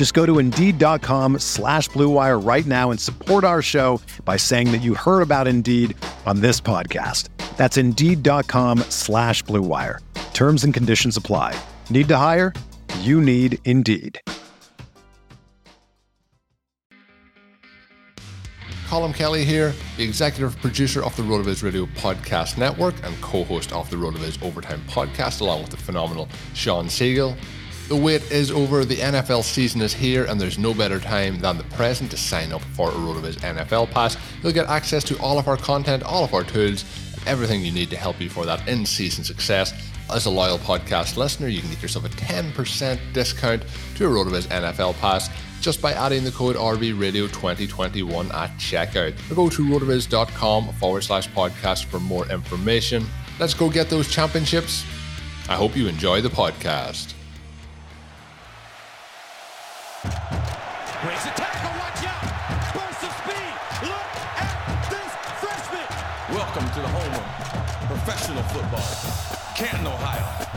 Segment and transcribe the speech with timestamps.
[0.00, 4.78] Just go to Indeed.com slash BlueWire right now and support our show by saying that
[4.78, 7.28] you heard about Indeed on this podcast.
[7.58, 9.98] That's Indeed.com slash BlueWire.
[10.32, 11.54] Terms and conditions apply.
[11.90, 12.54] Need to hire?
[13.00, 14.18] You need Indeed.
[18.88, 23.90] Colin Kelly here, the executive producer of the RotoViz Radio Podcast Network and co-host of
[23.90, 27.36] the RotoViz Overtime Podcast, along with the phenomenal Shawn Siegele.
[27.90, 31.58] The wait is over, the NFL season is here, and there's no better time than
[31.58, 34.16] the present to sign up for a RotoViz NFL Pass.
[34.44, 36.84] You'll get access to all of our content, all of our tools,
[37.26, 39.74] everything you need to help you for that in-season success.
[40.08, 43.64] As a loyal podcast listener, you can get yourself a 10% discount
[43.96, 45.28] to a RotoViz NFL Pass
[45.60, 49.32] just by adding the code RVRadio2021 at checkout.
[49.32, 53.04] Or go to rotoviz.com forward slash podcast for more information.
[53.40, 54.84] Let's go get those championships.
[55.48, 57.14] I hope you enjoy the podcast.
[61.02, 62.74] Breaks a tackle, watch out!
[62.74, 63.88] Burst of speed!
[63.88, 66.36] Look at this freshman!
[66.36, 70.50] Welcome to the home of professional football, Canton, Ohio.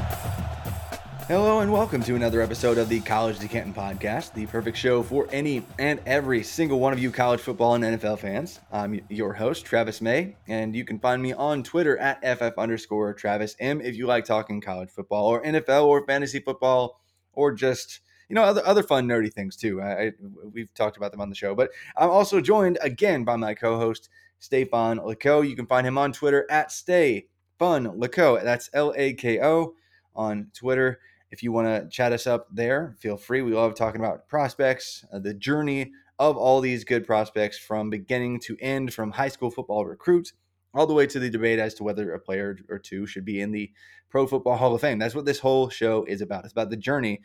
[1.29, 5.01] Hello and welcome to another episode of the College to Canton podcast, the perfect show
[5.01, 8.59] for any and every single one of you college football and NFL fans.
[8.69, 13.13] I'm your host, Travis May, and you can find me on Twitter at FF underscore
[13.13, 16.99] Travis M if you like talking college football or NFL or fantasy football
[17.31, 18.01] or just
[18.33, 19.79] you know other other fun nerdy things too.
[19.79, 20.11] I,
[20.51, 24.09] we've talked about them on the show, but I'm also joined again by my co-host
[24.39, 25.47] Stefan Lako.
[25.47, 27.27] You can find him on Twitter at Stay
[27.59, 28.43] Fun Lako.
[28.43, 29.75] That's L A K O
[30.15, 30.99] on Twitter.
[31.29, 33.43] If you want to chat us up there, feel free.
[33.43, 38.39] We love talking about prospects, uh, the journey of all these good prospects from beginning
[38.45, 40.33] to end, from high school football recruits
[40.73, 43.41] all the way to the debate as to whether a player or two should be
[43.41, 43.71] in the
[44.09, 44.97] Pro Football Hall of Fame.
[44.97, 46.45] That's what this whole show is about.
[46.45, 47.21] It's about the journey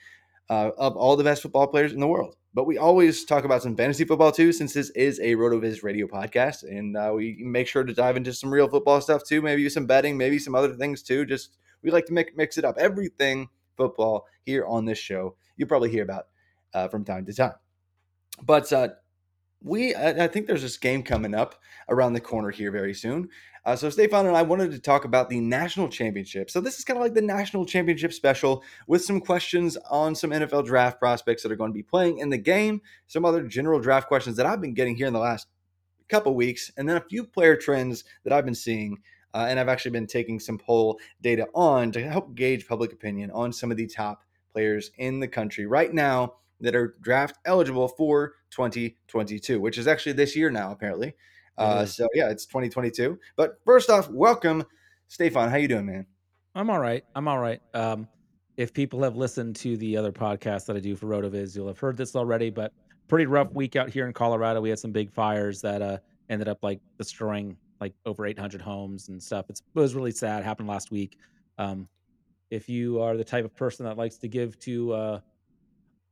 [0.50, 2.36] uh, of all the best football players in the world.
[2.54, 6.06] But we always talk about some fantasy football too, since this is a RotoViz radio
[6.06, 9.42] podcast, and uh, we make sure to dive into some real football stuff too.
[9.42, 11.24] Maybe some betting, maybe some other things too.
[11.26, 12.76] Just we like to make, mix it up.
[12.78, 15.36] Everything football here on this show.
[15.56, 16.26] You probably hear about
[16.74, 17.54] uh, from time to time.
[18.42, 18.88] But uh,
[19.62, 21.56] we, I, I think there's this game coming up
[21.88, 23.28] around the corner here very soon.
[23.68, 26.50] Uh, so Stefan and I wanted to talk about the national championship.
[26.50, 30.30] So this is kind of like the national championship special with some questions on some
[30.30, 33.78] NFL draft prospects that are going to be playing in the game, some other general
[33.78, 35.48] draft questions that I've been getting here in the last
[36.08, 39.02] couple weeks, and then a few player trends that I've been seeing
[39.34, 43.30] uh, and I've actually been taking some poll data on to help gauge public opinion
[43.32, 47.88] on some of the top players in the country right now that are draft eligible
[47.88, 51.14] for 2022, which is actually this year now, apparently.
[51.58, 53.18] Uh, so yeah, it's 2022.
[53.36, 54.64] But first off, welcome,
[55.08, 55.50] Stefan.
[55.50, 56.06] How you doing, man?
[56.54, 57.04] I'm all right.
[57.14, 57.60] I'm all right.
[57.74, 58.08] Um,
[58.56, 61.78] if people have listened to the other podcasts that I do for Rotoviz, you'll have
[61.78, 62.50] heard this already.
[62.50, 62.72] But
[63.08, 64.60] pretty rough week out here in Colorado.
[64.60, 65.98] We had some big fires that uh,
[66.28, 69.46] ended up like destroying like over 800 homes and stuff.
[69.48, 70.44] It's, it was really sad.
[70.44, 71.16] Happened last week.
[71.58, 71.88] Um,
[72.50, 75.20] if you are the type of person that likes to give to uh,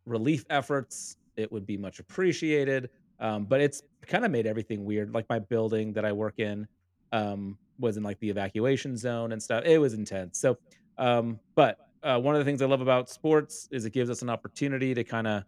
[0.05, 2.91] relief efforts, it would be much appreciated.
[3.19, 5.13] Um, but it's kind of made everything weird.
[5.13, 6.67] Like my building that I work in
[7.13, 9.65] um, was in like the evacuation zone and stuff.
[9.65, 10.39] It was intense.
[10.39, 10.59] So,
[10.99, 14.23] um, but uh, one of the things I love about sports is it gives us
[14.23, 15.45] an opportunity to kind of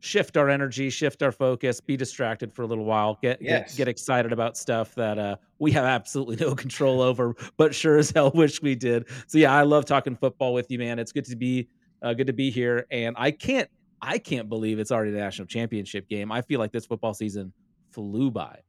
[0.00, 3.74] shift our energy, shift our focus, be distracted for a little while, get Yes.
[3.74, 7.98] get, get excited about stuff that uh, we have absolutely no control over, but sure
[7.98, 9.08] as hell wish we did.
[9.26, 10.98] So yeah, I love talking football with you, man.
[10.98, 11.68] It's good to be
[12.02, 13.68] uh, good to be here, and I can't
[14.02, 16.32] I can't believe it's already the national championship game.
[16.32, 17.52] I feel like this football season
[17.90, 18.60] flew by.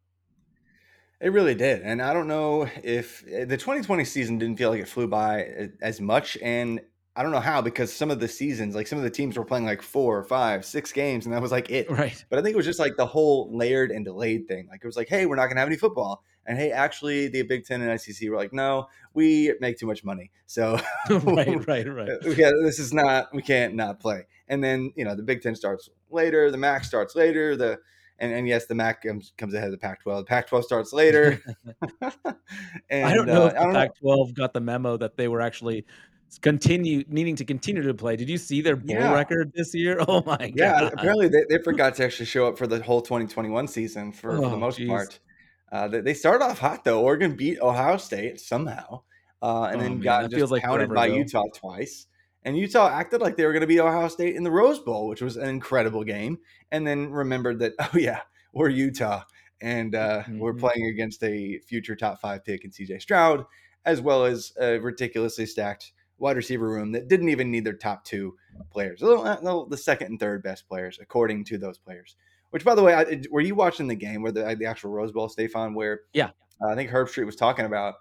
[1.22, 1.84] It really did.
[1.84, 5.44] And I don't know if eh, the 2020 season didn't feel like it flew by
[5.44, 6.38] eh, as much.
[6.42, 6.82] And
[7.16, 9.46] I don't know how because some of the seasons, like some of the teams were
[9.46, 11.92] playing like four, five, six games, and that was like it.
[11.92, 12.24] Right.
[12.30, 14.68] But I think it was just like the whole layered and delayed thing.
[14.70, 17.44] Like it was like, hey, we're not gonna have any football, And hey, actually, the
[17.44, 20.80] Big Ten and SEC were like, no, we make too much money, so
[21.10, 22.10] right, right, right.
[22.38, 24.26] yeah, this is not we can't not play.
[24.52, 27.80] And then you know the Big Ten starts later, the MAC starts later, the
[28.22, 30.18] and, and yes, the MAC comes, comes ahead of the Pac-12.
[30.20, 31.42] The Pac-12 starts later.
[32.92, 35.86] and, I don't know uh, if the Pac-12 got the memo that they were actually
[36.40, 38.16] continue needing to continue to play.
[38.16, 39.12] Did you see their bowl yeah.
[39.12, 40.00] record this year?
[40.08, 40.54] Oh my god!
[40.56, 44.34] Yeah, apparently they, they forgot to actually show up for the whole 2021 season for,
[44.34, 44.88] oh, for the most geez.
[44.88, 45.20] part.
[45.72, 47.02] Uh, they, they started off hot though.
[47.02, 49.02] Oregon beat Ohio State somehow,
[49.42, 52.08] uh, and oh, then man, got just like pounded by Utah twice.
[52.44, 55.08] And Utah acted like they were going to beat Ohio State in the Rose Bowl,
[55.08, 56.40] which was an incredible game.
[56.72, 58.22] And then remembered that, oh, yeah,
[58.54, 59.24] we're Utah
[59.62, 60.40] and uh, mm-hmm.
[60.40, 63.46] we're playing against a future top five pick in CJ Stroud,
[63.86, 68.04] as well as a ridiculously stacked wide receiver room that didn't even need their top
[68.04, 68.36] two
[68.72, 72.16] players, the second and third best players, according to those players.
[72.52, 75.12] Which, by the way, I, were you watching the game where the, the actual Rose
[75.12, 77.96] Bowl, Stefan, where yeah, uh, I think Herbstreit was talking about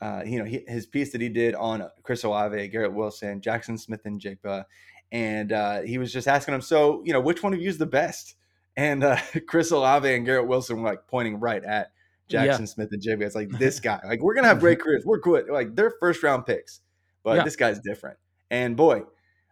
[0.00, 3.78] uh, you know, he, his piece that he did on Chris Olave, Garrett Wilson, Jaxon
[3.78, 4.64] Smith-Njigba,
[5.10, 7.78] and uh, he was just asking him, so you know, which one of you is
[7.78, 8.34] the best?
[8.76, 9.18] And uh,
[9.48, 11.92] Chris Olave and Garrett Wilson were like pointing right at
[12.30, 12.64] Jaxon yeah.
[12.64, 13.22] Smith-Njigba.
[13.22, 15.04] It's like this guy, like we're gonna have great careers.
[15.04, 15.48] We're good.
[15.48, 16.80] Like they're first round picks,
[17.24, 17.44] but yeah.
[17.44, 18.18] this guy's different.
[18.50, 19.02] And boy,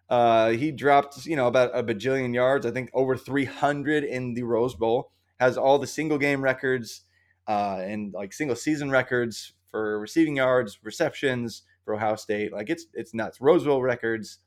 [0.09, 2.67] uh, he dropped you know about a bajillion yards.
[2.67, 5.11] I think over 300 in the Rose Bowl.
[5.39, 7.03] Has all the single game records
[7.47, 12.53] uh, and like single season records for receiving yards, receptions for Ohio State.
[12.53, 13.41] Like it's it's nuts.
[13.41, 14.39] Rose Bowl records.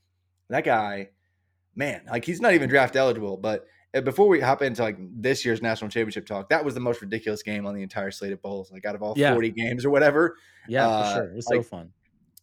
[0.49, 1.09] That guy,
[1.75, 3.37] man, like he's not even draft eligible.
[3.37, 6.79] But uh, before we hop into like this year's national championship talk, that was the
[6.79, 8.71] most ridiculous game on the entire slate of bowls.
[8.71, 9.33] Like out of all yeah.
[9.33, 10.35] forty games or whatever.
[10.67, 11.31] Yeah, uh, for sure.
[11.31, 11.91] It was like, so fun.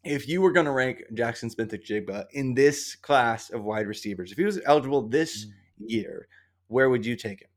[0.05, 4.39] If you were going to rank Jaxon Smith-Njigba in this class of wide receivers, if
[4.39, 5.51] he was eligible this mm.
[5.79, 6.29] year,
[6.69, 7.49] where would you take him?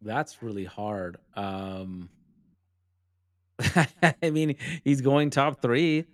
[0.00, 1.18] That's really hard.
[1.34, 2.08] Um,
[4.22, 6.04] I mean, he's going top three.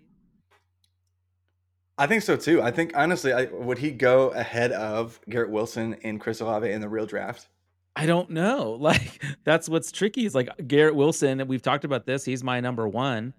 [1.96, 2.60] I think so too.
[2.60, 6.80] I think honestly, I, would he go ahead of Garrett Wilson and Chris Olave in
[6.80, 7.48] the real draft?
[7.96, 8.72] I don't know.
[8.80, 10.26] Like that's what's tricky.
[10.26, 12.24] Is like Garrett Wilson, we've talked about this.
[12.24, 13.32] He's my number one.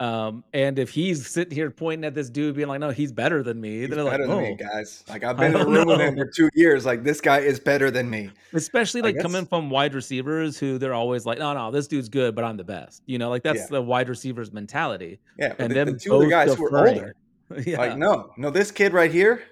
[0.00, 3.42] Um, and if he's sitting here pointing at this dude, being like, "No, he's better
[3.42, 5.02] than me," he's they're better like, than me, guys.
[5.08, 5.96] Like I've been in the room know.
[5.96, 6.86] with him for two years.
[6.86, 8.30] Like this guy is better than me.
[8.52, 12.36] Especially like coming from wide receivers who they're always like, "No, no, this dude's good,
[12.36, 13.66] but I'm the best." You know, like that's yeah.
[13.70, 15.18] the wide receivers mentality.
[15.36, 17.14] Yeah, and then the two of the guys who are older.
[17.66, 17.78] yeah.
[17.78, 19.42] Like no, no, this kid right here,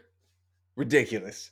[0.76, 1.50] ridiculous.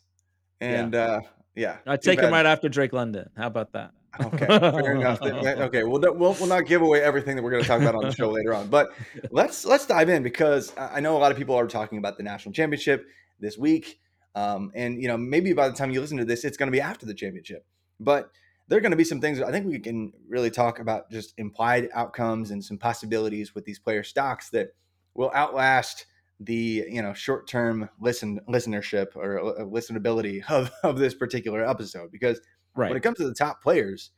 [0.60, 1.00] And yeah.
[1.00, 1.20] uh
[1.56, 2.26] yeah, I take bad.
[2.26, 3.28] him right after Drake London.
[3.36, 3.90] How about that?
[4.20, 5.20] Okay, fair enough.
[5.22, 8.04] Okay, we'll, we'll we'll not give away everything that we're going to talk about on
[8.04, 8.92] the show later on, but
[9.30, 12.22] let's let's dive in because I know a lot of people are talking about the
[12.22, 13.06] national championship
[13.40, 14.00] this week,
[14.34, 16.72] um, and you know maybe by the time you listen to this, it's going to
[16.72, 17.66] be after the championship.
[18.00, 18.30] But
[18.68, 21.34] there are going to be some things I think we can really talk about, just
[21.36, 24.68] implied outcomes and some possibilities with these player stocks that
[25.14, 26.06] will outlast
[26.40, 32.10] the you know short term listen listenership or uh, listenability of of this particular episode
[32.10, 32.40] because
[32.74, 32.88] Right.
[32.88, 34.10] When it comes to the top players,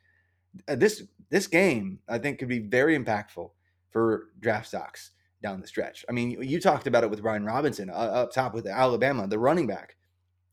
[0.68, 3.50] uh, this this game I think could be very impactful
[3.90, 5.10] for draft stocks
[5.42, 6.04] down the stretch.
[6.08, 9.38] I mean, you talked about it with Brian Robinson uh, up top with Alabama, the
[9.38, 9.96] running back,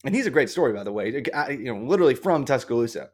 [0.03, 1.09] and he's a great story by the way.
[1.49, 3.09] You know, literally from Tuscaloosa.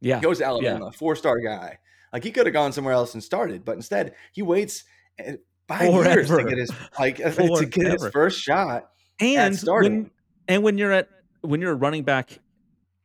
[0.00, 0.90] Yeah, he goes to Alabama, yeah.
[0.90, 1.78] four star guy.
[2.12, 4.84] Like he could have gone somewhere else and started, but instead he waits
[5.18, 5.32] uh,
[5.68, 6.14] five Forever.
[6.14, 8.90] years to get his like to get his first shot.
[9.20, 10.10] And when
[10.48, 11.08] and when you're at
[11.42, 12.38] when you're a running back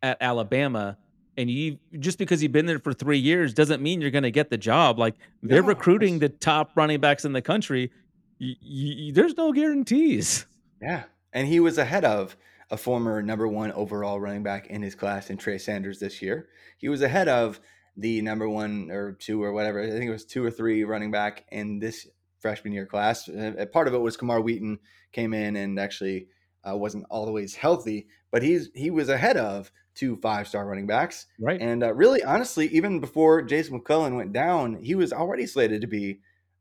[0.02, 0.98] at Alabama,
[1.38, 4.32] and you just because you've been there for three years doesn't mean you're going to
[4.32, 4.98] get the job.
[5.00, 7.92] Like they're no, recruiting the top running backs in the country.
[8.40, 10.46] There's no guarantees.
[10.82, 11.04] Yeah,
[11.34, 12.36] and he was ahead of
[12.70, 16.50] a former number one overall running back in his class in Trey Sanders this year.
[16.78, 17.60] He was ahead of
[17.96, 19.82] the number one or two or whatever.
[19.82, 22.08] I think it was two or three running back in this
[22.40, 23.28] freshman year class.
[23.28, 24.80] Uh, part of it was Camar Wheaton
[25.12, 26.28] came in and actually
[26.70, 31.26] uh, wasn't always healthy, but he's he was ahead of two five star running backs.
[31.40, 31.60] Right.
[31.60, 35.88] And uh, really, honestly, even before Jase McClellan went down, he was already slated to
[35.88, 36.20] be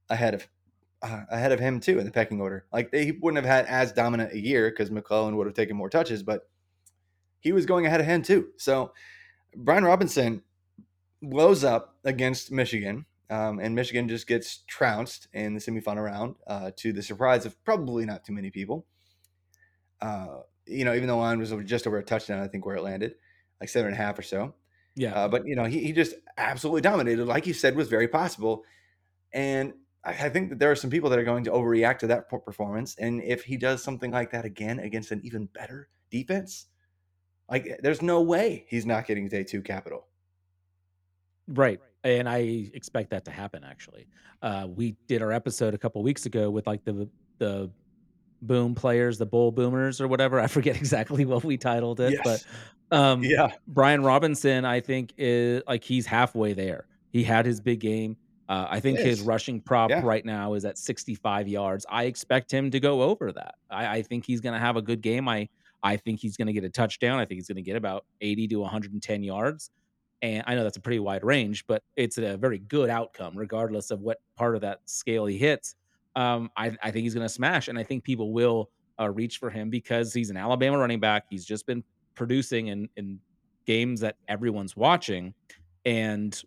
[0.09, 0.49] ahead of
[1.03, 2.65] uh, ahead of him too in the pecking order.
[2.73, 5.77] Like they, he wouldn't have had as dominant a year because McClellan would have taken
[5.77, 6.49] more touches, but
[7.39, 8.49] he was going ahead of him too.
[8.57, 8.93] So
[9.55, 10.43] Brian Robinson
[11.23, 13.07] blows up against Michigan.
[13.29, 17.63] Um, and Michigan just gets trounced in the semifinal round uh, to the surprise of
[17.65, 18.87] probably not too many people.
[20.01, 22.83] Uh, you know, even though line was just over a touchdown, I think where it
[22.83, 23.17] landed
[23.61, 24.55] like seven and a half or so.
[24.95, 25.15] Yeah.
[25.15, 28.65] Uh, but, you know, he, he just absolutely dominated, like you said, was very possible.
[29.33, 32.07] And I, I, think that there are some people that are going to overreact to
[32.09, 32.97] that performance.
[32.99, 36.67] And if he does something like that again against an even better defense,
[37.51, 40.07] like there's no way he's not getting day two capital.
[41.49, 41.81] Right.
[42.03, 43.63] and I expect that to happen.
[43.65, 44.09] Actually,
[44.43, 47.09] uh, we did our episode a couple weeks ago with like the
[47.39, 47.71] the
[48.43, 50.41] boom players, the bull boomers or whatever.
[50.41, 52.21] I forget exactly what we titled it, Yes.
[52.25, 52.45] but
[52.91, 53.53] um, Yeah.
[53.69, 56.87] Brian Robinson, I think is like he's halfway there.
[57.13, 58.17] He had his big game.
[58.49, 60.03] Uh, I think his rushing prop Yeah.
[60.05, 61.85] right now is at 65 yards.
[61.89, 63.57] I expect him to go over that.
[63.71, 65.29] I, I think he's going to have a good game.
[65.29, 65.49] I
[65.83, 67.19] I think he's going to get a touchdown.
[67.19, 69.71] I think he's going to get about 80 to 110 yards.
[70.23, 73.91] And I know that's a pretty wide range, but it's a very good outcome, regardless
[73.91, 75.77] of what part of that scale he hits.
[76.17, 79.39] Um, I, I think he's going to smash, and I think people will uh, reach
[79.39, 81.27] for him because he's an Alabama running back.
[81.29, 81.85] He's just been
[82.17, 83.21] producing in in
[83.67, 85.35] games that everyone's watching,
[85.85, 86.43] and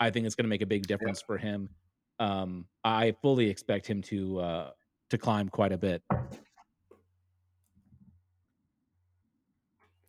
[0.00, 1.68] I think it's going to make a big difference for him.
[2.18, 4.70] Um, I fully expect him to uh,
[5.10, 6.02] to climb quite a bit.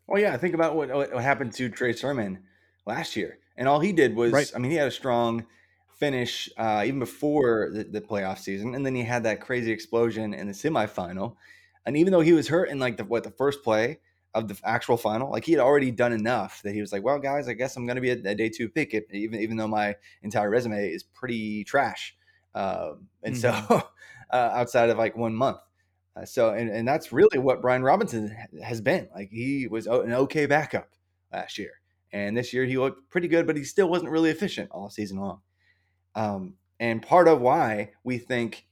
[0.10, 0.36] Oh yeah.
[0.38, 2.39] Think about what, what what happened to Trey Sermon
[2.86, 4.51] last year, and all he did was, Right.
[4.56, 5.46] I mean, he had a strong
[5.96, 10.34] finish uh, even before the, the playoff season, and then he had that crazy explosion
[10.34, 11.36] in the semifinal.
[11.86, 14.00] And even though he was hurt in like the what the first play
[14.34, 17.20] of the actual final, like he had already done enough that he was like, "Well,
[17.20, 19.58] guys, I guess I'm going to be a, a day two pick, it, even even
[19.58, 22.16] though my entire resume is pretty trash."
[22.56, 23.50] Um, and so,
[24.30, 25.60] uh, outside of like one month,
[26.16, 29.10] uh, so, and, and that's really what Brian Robinson has been.
[29.14, 30.90] Like he was an okay backup
[31.32, 34.70] last year, and this year he looked pretty good, but he still wasn't really efficient
[34.72, 35.42] all season long.
[36.16, 38.66] Um, and part of why we think,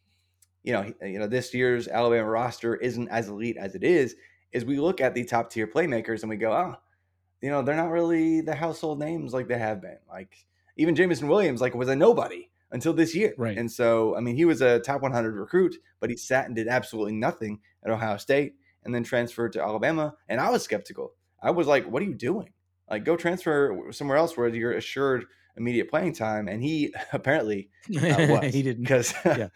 [0.64, 4.16] you know, you know, this year's Alabama roster isn't as elite as it is,
[4.52, 6.76] is we look at the top tier playmakers and we go, oh,
[7.42, 9.98] you know, they're not really the household names like they have been.
[10.10, 10.46] Like
[10.78, 13.34] even Jameson Williams, like was a nobody until this year.
[13.38, 13.58] Right.
[13.58, 16.68] And so, I mean, he was a top 100 recruit, but he sat and did
[16.68, 20.16] absolutely nothing at Ohio State and then transferred to Alabama.
[20.28, 21.14] And I was skeptical.
[21.42, 22.54] I was like, what are you doing?
[22.90, 25.26] Like, go transfer somewhere else where you're assured
[25.58, 26.48] immediate playing time.
[26.48, 28.00] And he apparently uh,
[28.42, 28.54] was.
[28.54, 28.84] he didn't.
[28.84, 29.50] Because Yeah.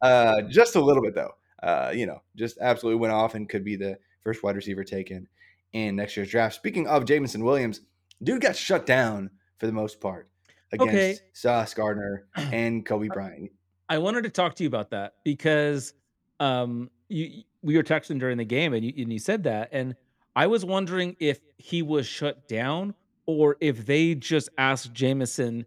[0.00, 1.32] uh, just a little bit, though.
[1.62, 5.28] Uh, you know, just absolutely went off and could be the first wide receiver taken
[5.72, 6.54] in next year's draft.
[6.54, 7.82] Speaking of Jameson Williams,
[8.22, 10.28] dude got shut down for the most part
[10.72, 11.16] against Okay.
[11.32, 13.50] Sauce Gardner and Coby Bryant.
[13.88, 15.92] I wanted to talk to you about that because
[16.40, 19.94] um, you we were texting during the game and you, and you said that, and
[20.36, 22.94] I was wondering if he was shut down
[23.26, 25.64] or if they just asked Jameson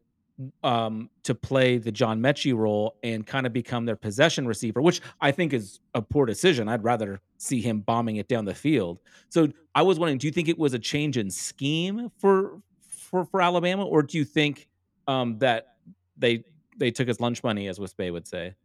[0.64, 5.02] um, to play the John Metchie role and kind of become their possession receiver, which
[5.22, 6.70] I think is a poor decision.
[6.70, 9.00] I'd rather see him bombing it down the field.
[9.30, 13.26] So I was wondering, do you think it was a change in scheme for for
[13.26, 14.68] for Alabama, or do you think
[15.08, 15.76] um, that
[16.18, 16.44] they
[16.78, 18.56] they took his lunch money, as Wispay would say?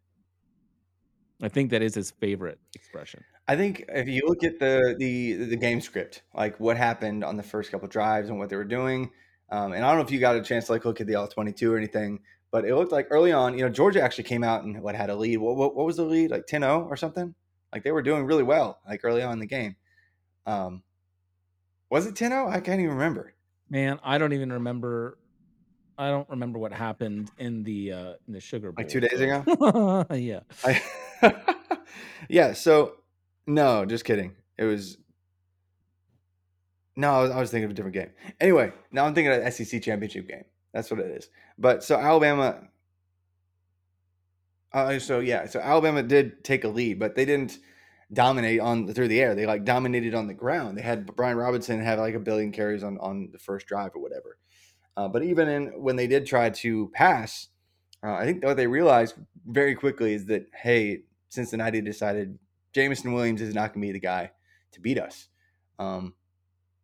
[1.42, 3.24] I think that is his favorite expression.
[3.48, 7.36] I think if you look at the the the game script, like what happened on
[7.36, 9.10] the first couple drives and what they were doing,
[9.50, 11.16] um, and I don't know if you got a chance to like look at the
[11.16, 12.20] all twenty two or anything,
[12.52, 15.10] but it looked like early on, you know, Georgia actually came out and what had
[15.10, 15.38] a lead.
[15.38, 16.30] What what, what was the lead?
[16.30, 17.34] Like 10-0 or something?
[17.72, 19.76] Like they were doing really well, like early on in the game.
[20.46, 20.82] Um,
[21.90, 22.50] was it 10-0?
[22.50, 23.34] I can't even remember.
[23.68, 25.18] Man, I don't even remember.
[25.96, 28.82] I don't remember what happened in the uh in the Sugar Bowl.
[28.82, 30.04] Like two days ago?
[30.14, 30.40] yeah.
[30.64, 30.82] I,
[32.28, 32.52] yeah.
[32.54, 32.94] So
[33.46, 34.34] no, just kidding.
[34.58, 34.98] It was
[36.96, 37.10] no.
[37.12, 38.10] I was, I was thinking of a different game.
[38.40, 40.44] Anyway, now I'm thinking of the SEC championship game.
[40.74, 41.28] That's what it is.
[41.58, 42.68] But so Alabama.
[44.72, 47.58] Uh, so yeah, so Alabama did take a lead, but they didn't
[48.12, 49.34] dominate on through the air.
[49.34, 50.78] They like dominated on the ground.
[50.78, 54.02] They had Brian Robinson have like a billion carries on on the first drive or
[54.02, 54.38] whatever.
[54.96, 57.48] Uh, but even in when they did try to pass,
[58.04, 59.14] uh, I think what they realized
[59.46, 62.38] very quickly is that hey, Cincinnati decided
[62.72, 64.32] Jameson Williams is not going to be the guy
[64.72, 65.28] to beat us.
[65.78, 66.14] Um,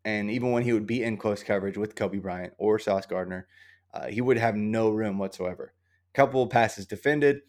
[0.05, 3.47] and even when he would be in close coverage with Coby Bryant or Sauce Gardner,
[3.93, 5.75] uh, he would have no room whatsoever.
[6.15, 7.43] Couple passes defended,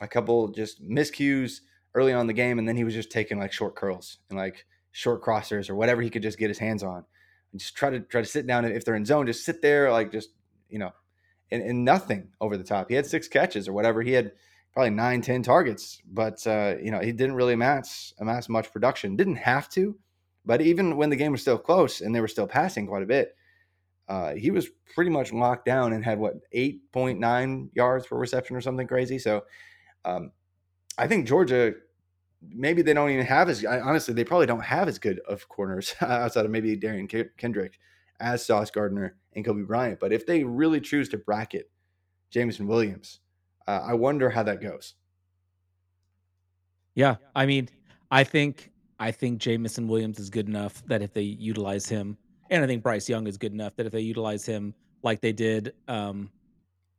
[0.00, 1.60] a couple just miscues
[1.94, 4.64] early on the game, and then he was just taking like short curls and like
[4.92, 7.04] short crossers or whatever he could just get his hands on.
[7.52, 9.90] And just try to try to sit down if they're in zone, just sit there
[9.90, 10.30] like just
[10.68, 10.92] you know,
[11.50, 12.88] and, and nothing over the top.
[12.88, 14.02] He had six catches or whatever.
[14.02, 14.32] He had
[14.72, 19.16] probably nine, ten targets, but uh, you know he didn't really amass amass much production.
[19.16, 19.96] Didn't have to,
[20.44, 23.06] but even when the game was still close and they were still passing quite a
[23.06, 23.36] bit,
[24.08, 28.16] uh, he was pretty much locked down and had what eight point nine yards per
[28.16, 29.18] reception or something crazy.
[29.18, 29.44] So
[30.04, 30.32] um,
[30.98, 31.74] I think Georgia.
[32.44, 34.14] Maybe they don't even have as honestly.
[34.14, 37.78] They probably don't have as good of corners outside of maybe Derion Ke- Kendrick
[38.18, 40.00] as Sauce Gardner and Coby Bryant.
[40.00, 41.70] But if they really choose to bracket
[42.30, 43.20] Jameson Williams,
[43.66, 44.94] uh, I wonder how that goes.
[46.94, 47.16] Yeah.
[47.34, 47.68] I mean,
[48.10, 52.16] I think I think Jameson Williams is good enough that if they utilize him,
[52.50, 55.32] and I think Bryce Young is good enough that if they utilize him like they
[55.32, 56.30] did um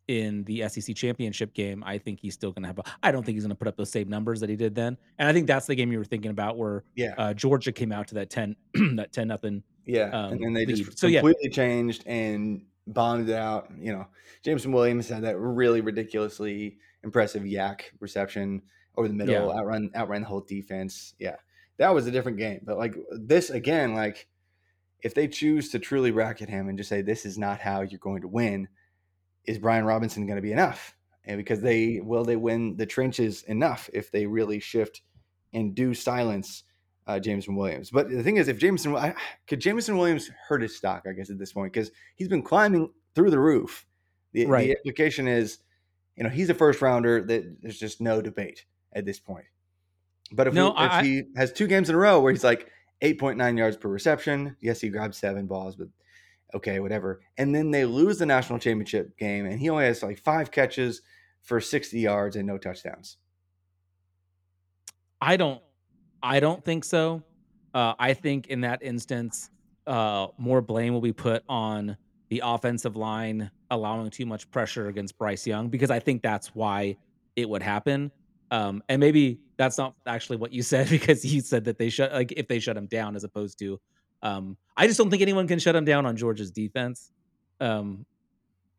[0.07, 2.79] in the SEC championship game, I think he's still going to have.
[3.01, 4.97] I don't think he's going to put up those same numbers that he did then.
[5.17, 7.13] And I think that's the game you were thinking about, where Yeah.
[7.17, 8.55] uh, Georgia came out to that ten
[8.95, 9.63] that ten nothing.
[9.85, 10.77] Yeah, um, and then they lead.
[10.77, 11.19] just So, yeah.
[11.21, 13.69] completely changed and bombed it out.
[13.79, 14.07] You know,
[14.43, 18.61] Jameson Williams had that really ridiculously impressive YAC reception
[18.95, 19.59] over the middle, Yeah.
[19.59, 21.15] outrun outran the whole defense.
[21.19, 21.35] Yeah,
[21.77, 22.61] that was a different game.
[22.63, 24.27] But like this again, like
[25.01, 27.99] if they choose to truly bracket him and just say this is not how you're
[27.99, 28.67] going to win,
[29.45, 30.95] is Brian Robinson going to be enough?
[31.25, 35.01] And because they will they win the trenches enough if they really shift
[35.53, 36.63] and do silence
[37.07, 37.89] uh, Jameson Williams.
[37.91, 39.13] But the thing is, if Jameson I,
[39.47, 42.89] could Jameson Williams hurt his stock, I guess at this point because he's been climbing
[43.15, 43.85] through the roof.
[44.33, 44.67] The, Right.
[44.67, 45.59] the implication is,
[46.15, 47.23] you know, he's a first rounder.
[47.23, 49.45] That there's just no debate at this point.
[50.31, 52.43] But if, No, we- I- I- he has two games in a row where he's
[52.43, 52.67] like
[53.01, 55.87] 8.9 yards per reception, yes, he grabbed seven balls, but
[56.53, 57.21] okay, whatever.
[57.37, 61.01] And then they lose the national championship game, and he only has like five catches
[61.41, 63.17] for 60 yards and no touchdowns.
[65.21, 65.61] I don't
[66.21, 67.23] I don't think so.
[67.73, 69.49] Uh, I think in that instance,
[69.87, 71.97] uh, more blame will be put on
[72.29, 76.97] the offensive line allowing too much pressure against Bryce Young because I think that's why
[77.35, 78.11] it would happen.
[78.51, 82.13] Um, and maybe that's not actually what you said because you said that they shut
[82.13, 83.79] like if they shut him down as opposed to
[84.23, 87.11] um, I just don't think anyone can shut him down on Georgia's defense.
[87.59, 88.05] Um,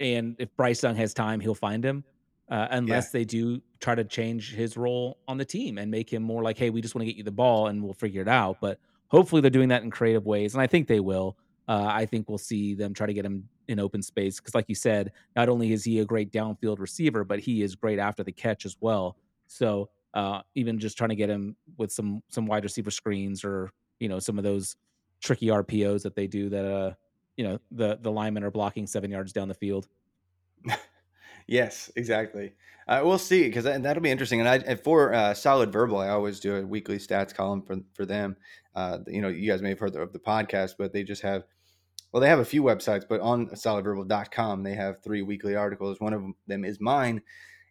[0.01, 2.03] and if Bryce Young has time, he'll find him
[2.49, 6.23] uh, unless they do try to change his role on the team and make him
[6.23, 8.29] more like, hey, we just want to get you the ball and we'll figure it
[8.29, 8.57] out.
[8.61, 11.37] But hopefully they're doing that in creative ways, and I think they will.
[11.67, 14.67] Uh, I think we'll see them try to get him in open space because, like
[14.69, 18.23] you said, not only is he a great downfield receiver, but he is great after
[18.23, 19.17] the catch as well.
[19.47, 23.71] So uh, even just trying to get him with some some wide receiver screens or
[23.99, 24.77] you know some of those
[25.21, 26.95] tricky RPOs that they do that uh
[27.37, 29.89] you know the the linemen are blocking seven yards down the field.
[31.47, 32.55] Yes, exactly.
[32.87, 34.41] Uh, we'll see because that, that'll be interesting.
[34.41, 37.79] And I and for uh, solid verbal, I always do a weekly stats column for
[37.95, 38.37] for them.
[38.75, 41.45] Uh, you know, you guys may have heard of the podcast, but they just have.
[42.13, 46.01] Well, they have a few websites, but on solidverbal.com, they have three weekly articles.
[46.01, 47.23] One of them is mine.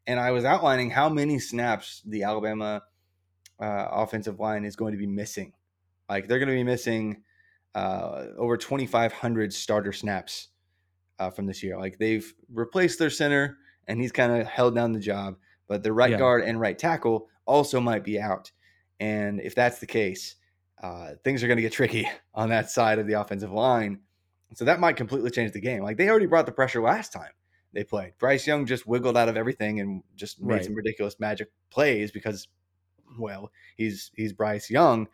[0.06, 2.82] And I was outlining how many snaps the Alabama
[3.58, 5.54] uh, offensive line is going to be missing.
[6.10, 7.24] Like they're going to be missing
[7.76, 10.50] uh, over 2,500 starter snaps
[11.20, 11.78] uh, from this year.
[11.80, 13.58] Like they've replaced their center,
[13.88, 15.38] and he's kind of held down the job.
[15.68, 16.18] But the right Yeah.
[16.18, 18.52] guard and right tackle also might be out.
[19.00, 20.36] And if that's the case,
[20.82, 24.00] uh, things are going to get tricky on that side of the offensive line.
[24.56, 25.82] So that might completely change the game.
[25.82, 27.32] Like they already brought the pressure last time
[27.74, 28.14] they played.
[28.20, 30.66] Bryce Young just wiggled out of everything and just made Right.
[30.66, 32.48] some ridiculous magic plays because,
[33.18, 35.08] well, he's he's Bryce Young.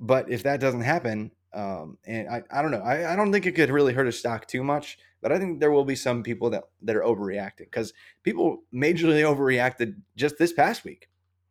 [0.00, 3.46] But if that doesn't happen, um, and I, I don't know, I, I don't think
[3.46, 4.98] it could really hurt his stock too much.
[5.22, 9.22] But I think there will be some people that, that are overreacting because people majorly
[9.22, 11.08] overreacted just this past week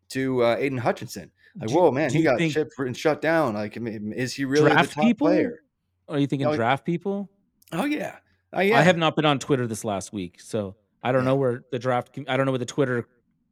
[0.09, 1.29] to uh, Aidan Hutchinson.
[1.55, 3.53] Like, Do- whoa, man, he got shipped and shut down.
[3.53, 5.27] Like, is he really Draft the top people?
[5.27, 5.59] player?
[6.07, 7.29] Are you thinking Oh, draft people?
[7.71, 8.17] Oh yeah,
[8.53, 8.79] oh yeah.
[8.79, 11.29] I have not been on Twitter this last week, so I don't Yeah.
[11.29, 12.17] know where the draft.
[12.27, 13.07] I don't know where the Twitter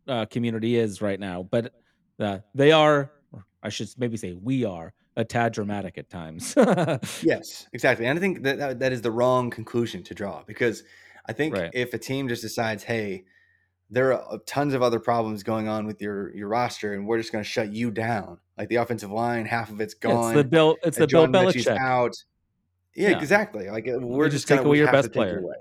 [0.08, 1.74] uh, community is right now, but
[2.20, 3.12] uh, they are.
[3.32, 6.56] Or I should maybe say we are a tad dramatic at times.
[7.22, 8.06] Yes, exactly.
[8.06, 10.84] And I think that, that that is the wrong conclusion to draw because
[11.28, 11.72] I think Right.
[11.74, 13.26] if a team just decides, hey,
[13.90, 17.32] there are tons of other problems going on with your your roster, and we're just
[17.32, 20.32] going to shut you down, like the offensive line, half of it's gone.
[20.34, 20.78] it's the Bill.
[20.84, 21.78] It's uh, the Bill Belichick.
[21.78, 22.16] out.
[22.96, 23.18] Yeah, Yeah.
[23.20, 23.70] exactly.
[23.70, 25.40] Like uh, we're just just, take gonna, away your best to player.
[25.40, 25.56] away.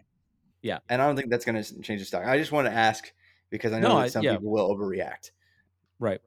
[0.62, 0.78] Yeah.
[0.88, 2.24] and I don't think that's going to change the stock.
[2.26, 3.12] I just want to ask
[3.50, 4.32] because I know No, that I- some yeah.
[4.36, 5.30] people will overreact.
[6.00, 6.20] Right.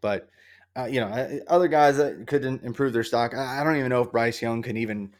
[0.00, 0.28] but
[0.76, 3.34] uh, you know, uh, other guys that could im- improve their stock.
[3.34, 5.14] I, I don't even know if Bryce Young can even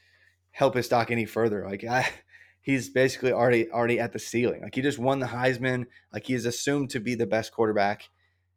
[0.51, 1.67] help his stock any further.
[1.69, 2.09] Like, I,
[2.61, 4.63] he's basically already already at the ceiling.
[4.63, 5.87] Like, he just won the Heisman.
[6.13, 8.11] Like, he is assumed to be the best quarterback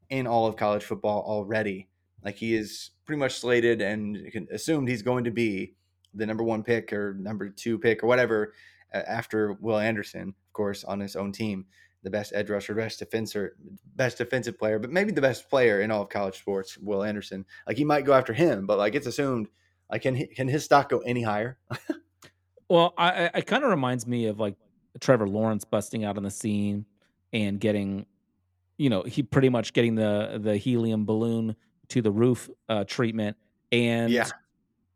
[0.09, 1.87] in all of college football already.
[2.23, 4.17] Like, he is pretty much slated and
[4.51, 5.73] assumed he's going to be
[6.13, 8.53] the number one pick or number two pick or whatever
[8.93, 11.65] uh, after Will Anderson, of course, on his own team
[12.07, 13.51] the best edge rusher, best defensive,
[13.95, 17.45] best defensive player, but maybe the best player in all of college sports, Will Anderson.
[17.67, 19.49] Like he might go after him, but like it's assumed,
[19.91, 21.59] like can he, can his stock go any higher?
[22.69, 24.55] Well, I, I it kind of reminds me of like
[24.99, 26.85] Trevor Lawrence busting out on the scene
[27.31, 28.05] and getting,
[28.77, 31.55] you know, he pretty much getting the the helium balloon
[31.89, 33.37] to the roof uh, treatment,
[33.71, 34.27] and Yeah.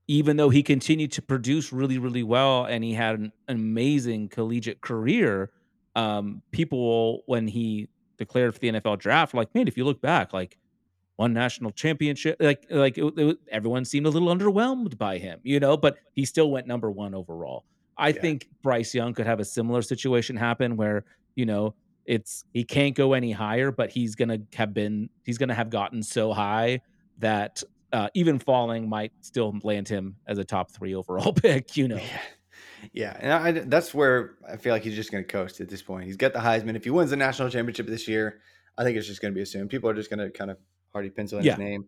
[0.09, 4.81] even though he continued to produce really really well and he had an amazing collegiate
[4.81, 5.51] career,
[5.95, 10.33] um, people when he declared for the NFL draft, like man, if you look back,
[10.33, 10.57] like
[11.17, 12.37] one national championship.
[12.39, 16.25] Like like it, it, everyone seemed a little underwhelmed by him, you know, but he
[16.25, 17.65] still went number one overall.
[17.97, 18.21] I Yeah.
[18.21, 21.03] think Bryce Young could have a similar situation happen where
[21.35, 21.75] you know
[22.05, 26.01] it's he can't go any higher, but he's gonna have been he's gonna have gotten
[26.01, 26.81] so high
[27.19, 27.61] that
[27.93, 31.75] uh, even falling might still land him as a top three overall pick.
[31.77, 32.21] You know, Yeah.
[32.93, 35.81] Yeah, and I, that's where I feel like he's just going to coast at this
[35.81, 36.05] point.
[36.05, 36.75] He's got the Heisman.
[36.75, 38.39] If he wins the national championship this year,
[38.77, 39.69] I think it's just going to be assumed.
[39.69, 40.57] People are just going to kind of
[40.91, 41.53] hardy pencil in Yeah.
[41.53, 41.85] his name,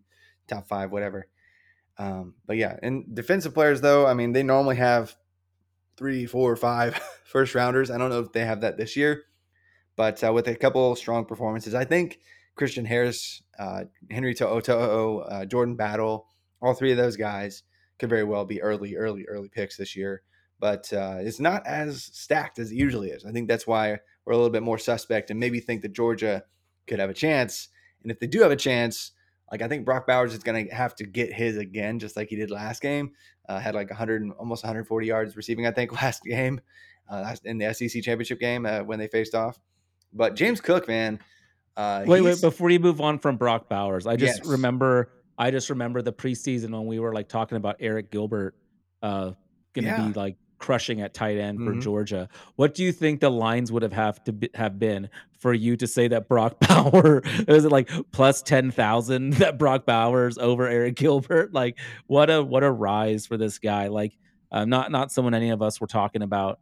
[0.47, 1.27] top five, whatever.
[1.97, 5.15] Um, but yeah, and defensive players though, I mean, they normally have
[5.97, 7.91] three, four, five first rounders.
[7.91, 9.23] I don't know if they have that this year,
[9.95, 12.19] but uh, with a couple strong performances, I think
[12.55, 16.27] Christian Harris, uh, Henry To'o, uh, Jordan Battle,
[16.61, 17.63] all three of those guys
[17.99, 20.23] could very well be early, early, early picks this year.
[20.59, 23.25] But uh, it's not as stacked as it usually is.
[23.25, 26.43] I think that's why we're a little bit more suspect and maybe think that Georgia
[26.87, 27.67] could have a chance.
[28.01, 29.11] And if they do have a chance,
[29.51, 32.29] like I think Brock Bowers is going to have to get his again, just like
[32.29, 33.11] he did last game.
[33.49, 36.61] Uh, had like 100, almost 140 yards receiving, I think, last game,
[37.09, 39.59] uh, in the SEC championship game uh, when they faced off.
[40.13, 41.19] But James Cook, man,
[41.75, 44.47] uh, wait, wait, before you move on from Brock Bowers, I just Yes.
[44.47, 48.55] remember I just remember the preseason when we were like talking about Arik Gilbert
[49.01, 49.31] uh
[49.73, 50.07] gonna Yeah.
[50.07, 51.81] be like crushing at tight end for Mhm.
[51.81, 52.29] Georgia.
[52.55, 55.75] What do you think the lines would have have to be, have been for you
[55.75, 60.67] to say that Brock Bauer was it like plus ten thousand that Brock Bowers over
[60.69, 61.53] Arik Gilbert?
[61.53, 63.87] Like what a what a rise for this guy.
[63.87, 64.17] Like
[64.53, 66.59] uh, not not someone any of us were talking about.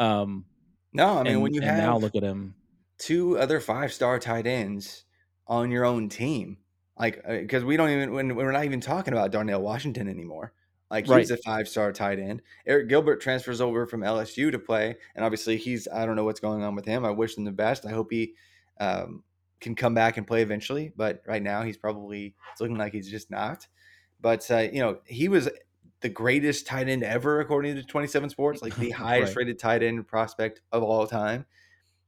[0.00, 0.46] Um,
[0.92, 2.54] no, I mean and, when you have now look at him.
[2.98, 5.04] two other five star tight ends
[5.46, 6.56] on your own team.
[6.98, 10.52] Like, because we don't even, when we're not even talking about Darnell Washington anymore.
[10.90, 12.42] Like, he's a five star tight end.
[12.68, 14.96] Arik Gilbert transfers over from LSU to play.
[15.14, 17.04] And obviously, he's, I don't know what's going on with him.
[17.04, 17.86] I wish him the best.
[17.86, 18.34] I hope he
[18.78, 19.24] um,
[19.60, 20.92] can come back and play eventually.
[20.94, 23.66] But right now, he's probably, it's looking like he's just not.
[24.20, 25.48] But, uh, you know, he was
[26.00, 29.46] the greatest tight end ever, according to 27 Sports, like the highest Right.
[29.46, 31.46] rated tight end prospect of all time.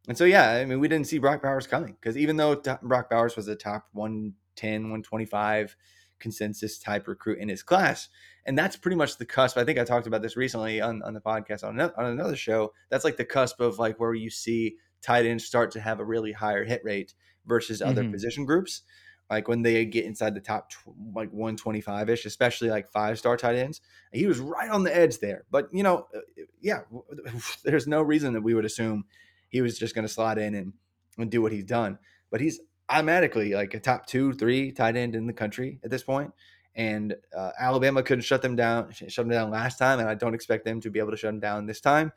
[0.09, 3.11] And so, yeah, I mean, we didn't see Brock Bowers coming because even though Brock
[3.11, 5.77] Bowers was a top 110, 125
[6.19, 8.09] consensus type recruit in his class,
[8.45, 9.57] and that's pretty much the cusp.
[9.59, 12.37] I think I talked about this recently on, on the podcast on, ano- on another
[12.37, 12.73] show.
[12.91, 16.05] That's like the cusp of like where you see tight ends start to have a
[16.05, 17.15] really higher hit rate
[17.47, 18.13] versus other Mhm.
[18.13, 18.83] position groups.
[19.29, 23.37] Like when they get inside the top tw- like 125 ish, especially like five star
[23.37, 23.81] tight ends,
[24.13, 25.45] he was right on the edge there.
[25.51, 26.21] But you know, uh,
[26.61, 26.83] yeah,
[27.65, 29.05] there's no reason that we would assume
[29.49, 30.73] he was just going to slot in and,
[31.19, 31.99] and do what he's done.
[32.31, 36.03] But he's automatically like a top two, three tight end in the country at this
[36.03, 36.33] point.
[36.75, 40.35] And uh, Alabama couldn't shut them down, shut them down last time, and I don't
[40.35, 42.13] expect them to be able to shut him down this time.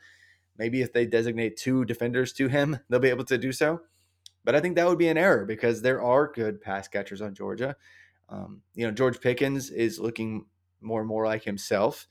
[0.57, 3.81] Maybe if they designate two defenders to him, they'll be able to do so.
[4.43, 7.33] But I think that would be an error because there are good pass catchers on
[7.33, 7.75] Georgia.
[8.27, 10.45] Um, you know, George Pickens is looking
[10.81, 12.07] more and more like himself.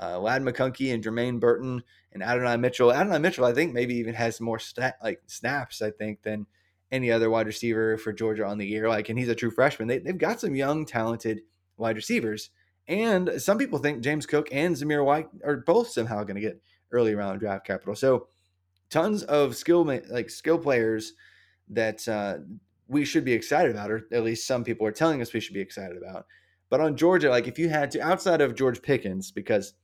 [0.00, 2.92] Uh, Ladd McConkey and Jermaine Burton and Adonai Mitchell.
[2.92, 6.46] Adonai Mitchell, I think, maybe even has more stat, like snaps, I think, than
[6.90, 8.88] any other wide receiver for Georgia on the year.
[8.88, 9.88] Like, and he's a true freshman.
[9.88, 11.42] They, they've got some young, talented
[11.76, 12.50] wide receivers.
[12.86, 16.60] And some people think James Cook and Zamir White are both somehow going to get
[16.90, 17.94] early round draft capital.
[17.94, 18.28] So,
[18.90, 21.12] tons of skill like skill players
[21.68, 22.38] that uh,
[22.86, 25.54] we should be excited about, or at least some people are telling us we should
[25.54, 26.24] be excited about.
[26.70, 29.74] But on Georgia, like if you had to, outside of George Pickens, because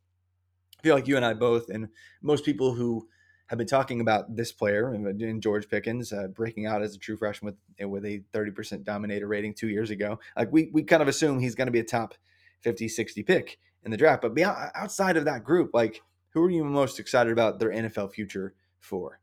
[0.79, 1.89] I feel like you and I both, and
[2.23, 3.07] most people who
[3.47, 6.95] have been talking about this player and uh, and George Pickens uh, breaking out as
[6.95, 10.19] a true freshman with eh, with a 30% dominator rating two years ago.
[10.37, 12.15] Like we we kind of assume he's going to be a top
[12.63, 14.23] 50, 60 pick in the draft.
[14.23, 17.71] But beyond, uh, outside of that group, like who are you most excited about their
[17.71, 19.21] NFL future for?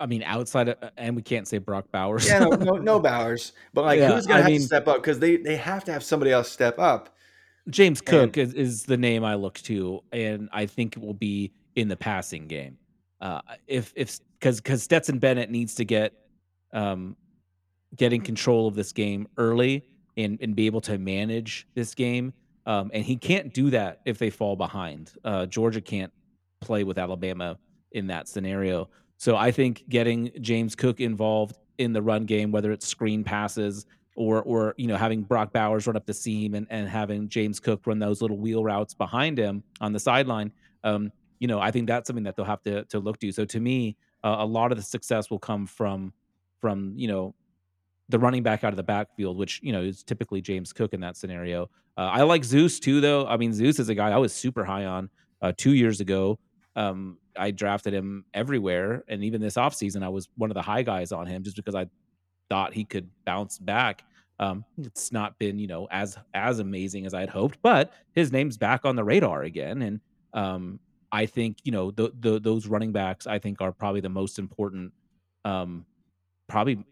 [0.00, 2.26] I mean, outside of, uh, and we can't say Brock Bowers.
[2.26, 4.88] Yeah, no, no, no Bowers, but like Yeah, who's I to have mean- to step
[4.88, 7.10] up because they they have to have somebody else step up.
[7.68, 11.14] James And- Cook is, is the name I look to, and I think it will
[11.14, 12.78] be in the passing game.
[13.20, 16.12] Uh, if if because because Stetson Bennett needs to get
[16.72, 17.16] um,
[17.96, 19.84] getting control of this game early
[20.16, 22.32] and and be able to manage this game,
[22.66, 25.12] um, and he can't do that if they fall behind.
[25.24, 26.12] Uh, Georgia can't
[26.60, 27.58] play with Alabama
[27.92, 28.88] in that scenario.
[29.16, 33.86] So I think getting James Cook involved in the run game, whether it's screen passes
[34.16, 37.60] or or you know having Brock Bowers run up the seam and, and having James
[37.60, 40.52] Cook run those little wheel routes behind him on the sideline,
[40.84, 43.32] um, you know I think that's something that they'll have to to look to.
[43.32, 46.12] So to me, uh, a lot of the success will come from
[46.60, 47.34] from you know
[48.08, 51.00] the running back out of the backfield, which you know is typically James Cook in
[51.00, 51.70] that scenario.
[51.96, 53.26] Uh, I like Zeus too, though.
[53.26, 55.08] I mean, Zeus is a guy I was super high on
[55.40, 56.38] uh, two years ago.
[56.76, 60.82] Um, I drafted him everywhere, and even this offseason, I was one of the high
[60.82, 61.86] guys on him just because I
[62.50, 64.04] thought he could bounce back.
[64.40, 68.32] Um, it's not been you know as as amazing as I had hoped, but his
[68.32, 70.00] name's back on the radar again, and
[70.32, 70.80] um,
[71.14, 74.36] I think you know the, the those running backs I think are probably the most
[74.36, 74.92] important,
[75.44, 75.86] um,
[76.48, 76.84] probably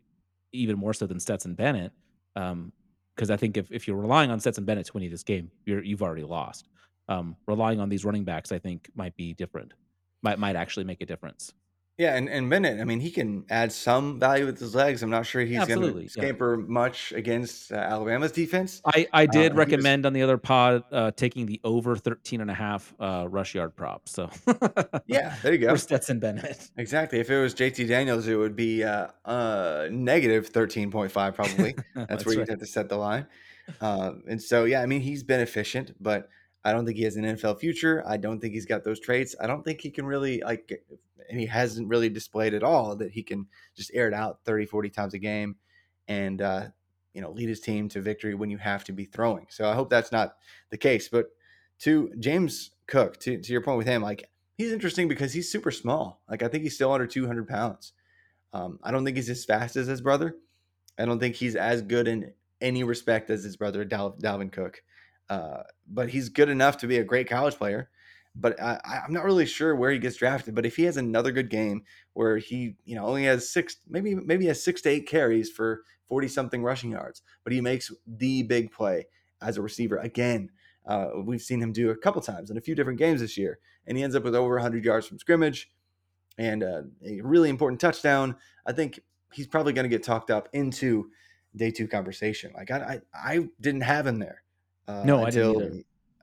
[0.52, 1.90] even more so than Stetson Bennett.
[2.36, 2.72] Um,
[3.16, 5.50] because I think if, if you're relying on Stetson Bennett to win you this game,
[5.66, 6.68] you're you've already lost.
[7.08, 9.74] Um, relying on these running backs, I think, might be different.
[10.22, 11.52] Might might actually make a difference.
[11.98, 15.02] Yeah, and, and Bennett, I mean, he can add some value with his legs.
[15.02, 16.08] I'm not sure he's going to yeah.
[16.08, 18.80] scamper much against uh, Alabama's defense.
[18.86, 22.40] I, I Uh, did was- recommend on the other pod uh, taking the over 13
[22.40, 24.08] and a half uh, rush yard prop.
[24.08, 24.30] So
[25.06, 25.68] Yeah, there you go.
[25.70, 26.70] for Stetson Bennett.
[26.78, 27.20] Exactly.
[27.20, 31.74] If it was JT Daniels, it would be uh, uh, negative 13.5 probably.
[31.94, 32.40] That's, where right.
[32.40, 33.26] you'd have to set the line.
[33.80, 36.28] And so, yeah, I mean, he's been efficient, but
[36.64, 38.04] I don't think he has an NFL future.
[38.06, 39.34] I don't think he's got those traits.
[39.40, 40.84] I don't think he can really, like,
[41.28, 44.66] and he hasn't really displayed at all that he can just air it out 30,
[44.66, 45.56] 40 times a game
[46.08, 46.66] and, uh,
[47.14, 49.46] you know, lead his team to victory when you have to be throwing.
[49.50, 50.36] So I hope that's not
[50.70, 51.08] the case.
[51.08, 51.30] But
[51.80, 55.70] to James Cook, to, to your point with him, like, he's interesting because he's super
[55.70, 56.22] small.
[56.28, 57.92] Like, I think he's still under 200 pounds.
[58.52, 60.36] Um, I don't think he's as fast as his brother.
[60.98, 64.82] I don't think he's as good in any respect as his brother Dal- Dalvin Cook,
[65.28, 67.90] uh, but he's good enough to be a great college player.
[68.34, 70.54] But I, I'm not really sure where he gets drafted.
[70.54, 71.82] But if he has another good game
[72.14, 75.82] where he, you know, only has six, maybe maybe has six to eight carries for
[76.08, 79.06] 40 something rushing yards, but he makes the big play
[79.40, 80.50] as a receiver again.
[80.86, 83.58] Uh, we've seen him do a couple times in a few different games this year,
[83.86, 85.70] and he ends up with over 100 yards from scrimmage
[86.38, 88.36] and uh, a really important touchdown.
[88.66, 89.00] I think
[89.32, 91.10] he's probably going to get talked up into
[91.56, 92.52] day two conversation.
[92.54, 94.42] Like I, I, I didn't have him there.
[94.88, 95.70] Uh, No, until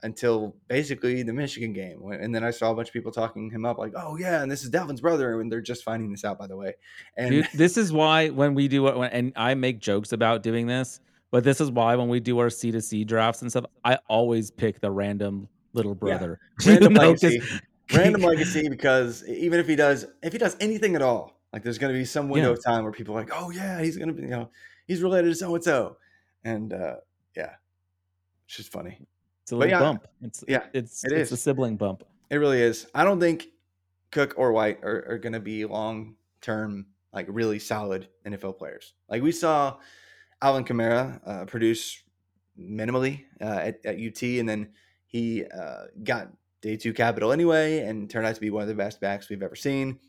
[0.02, 3.66] until basically the Michigan game, and then I saw a bunch of people talking him
[3.66, 6.40] up, like, "Oh yeah, and this is Dalvin's brother," and they're just finding this out,
[6.40, 6.76] by the way.
[7.18, 10.68] And Dude, this is why when we do it, and I make jokes about doing
[10.68, 13.66] this, but this is why when we do our C to C drafts and stuff,
[13.84, 16.40] I always pick the random little brother.
[16.64, 17.42] You random know, legacy,
[17.94, 21.78] random legacy, because even if he does, if he does anything at all, like there's
[21.78, 22.54] going to be some window Yeah.
[22.54, 24.50] of time where people are like, "Oh yeah, he's going to be, you know,
[24.88, 25.98] he's related to so and so,"
[26.44, 26.96] and uh,
[27.36, 27.56] yeah,
[28.50, 28.98] it's just funny.
[29.44, 30.08] It's a little yeah, bump.
[30.24, 32.04] It's yeah, it's it it's a sibling bump.
[32.32, 32.88] It really is.
[32.96, 33.46] I don't think
[34.10, 38.94] Cook or White are, are going to be long term, like really solid NFL players.
[39.08, 39.78] Like we saw
[40.42, 42.02] Alvin Kamara uh, produce
[42.60, 44.70] minimally uh, at, at UT, and then
[45.06, 46.30] he uh, got
[46.62, 49.44] day two capital anyway and turned out to be one of the best backs we've
[49.44, 50.00] ever seen.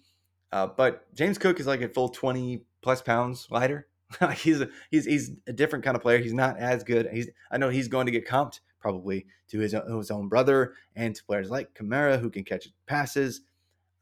[0.50, 3.86] Uh, but James Cook is like a full 20 plus pounds lighter.
[4.36, 6.18] he's a he's he's a different kind of player.
[6.18, 7.08] He's not as good.
[7.12, 10.74] He's I know he's going to get comped probably to his own, his own brother
[10.96, 13.42] and to players like Kamara who can catch passes.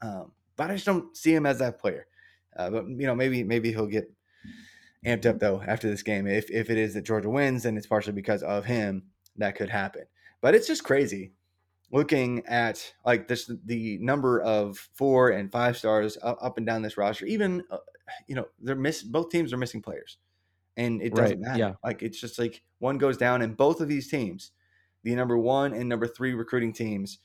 [0.00, 2.06] Um, but I just don't see him as that player.
[2.56, 4.10] Uh, but you know, maybe maybe he'll get
[5.04, 6.26] amped up though after this game.
[6.26, 9.04] If if it is that Georgia wins, then it's partially because of him
[9.36, 10.04] that could happen.
[10.40, 11.32] But it's just crazy
[11.90, 16.96] looking at like this the number of four and five stars up, and down this
[16.96, 17.26] roster.
[17.26, 17.78] Even uh,
[18.26, 20.18] you know they're miss both teams are missing players,
[20.76, 21.58] and it doesn't Right, matter.
[21.58, 21.72] yeah.
[21.84, 24.52] Like it's just like one goes down, and both of these teams,
[25.02, 27.18] the number one and number three recruiting teams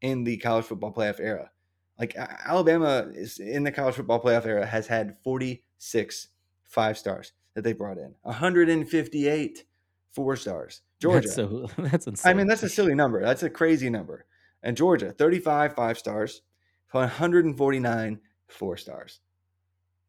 [0.00, 1.50] in the college football playoff era.
[1.98, 6.28] Like Alabama is in the college football playoff era has had 46
[6.64, 9.64] five stars that they brought in, 158
[10.12, 10.80] four stars.
[11.00, 12.30] Georgia, That's so that's insane.
[12.30, 13.22] I mean, that's a silly number.
[13.22, 14.24] That's a crazy number.
[14.62, 16.42] And Georgia, 35 five stars,
[16.90, 19.20] 149 four stars.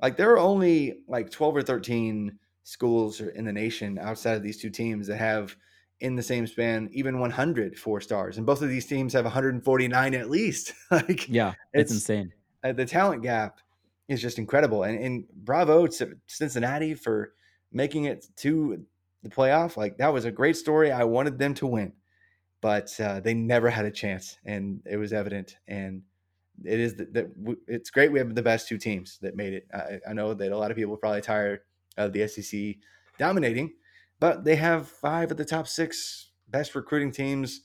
[0.02, 4.60] Like there are only like 12 or 13 schools in the nation outside of these
[4.62, 5.56] two teams that have
[6.00, 8.38] in the same span even 100 four stars.
[8.38, 10.74] And both of these teams have 149 at least.
[10.92, 12.34] like yeah, it's, it's- insane.
[12.64, 13.60] uh, the talent gap
[14.08, 14.84] is just incredible.
[14.84, 17.34] And, and bravo to Cincinnati for
[17.72, 18.84] making it to
[19.24, 19.78] the playoff.
[19.78, 20.92] Like that was a great story.
[20.92, 21.94] I wanted them to win,
[22.62, 25.58] but uh, they never had a chance, and it was evident.
[25.68, 26.02] And
[26.65, 27.32] it is that,
[27.67, 29.67] it's great we have the best two teams that made it.
[29.74, 31.62] I, I know that a lot of people are probably tired
[31.97, 32.76] of the SEC
[33.17, 33.74] dominating,
[34.19, 37.62] but they have five of the top six best recruiting teams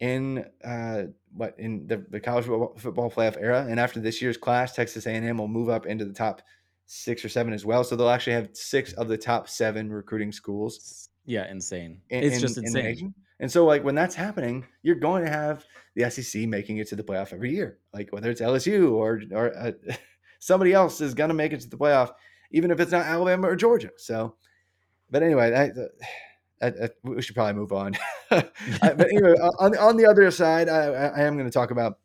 [0.00, 3.66] in uh, what in the, the college football playoff era.
[3.68, 6.42] And after this year's class, Texas A&M will move up into the top
[6.86, 7.84] six or seven as well.
[7.84, 12.02] So they'll actually have six of the top seven recruiting schools Yeah, insane.
[12.10, 12.84] in, it's just in insane.
[12.84, 13.14] nation.
[13.40, 16.96] And so, like when that's happening, you're going to have the SEC making it to
[16.96, 17.78] the playoff every year.
[17.92, 19.72] Like whether it's LSU or or uh,
[20.38, 22.12] somebody else is going to make it to the playoff,
[22.52, 23.90] even if it's not Alabama or Georgia.
[23.96, 24.36] So,
[25.10, 27.96] but anyway, I, I, I, we should probably move on.
[28.30, 31.98] But anyway, on on the other side, I am going to talk about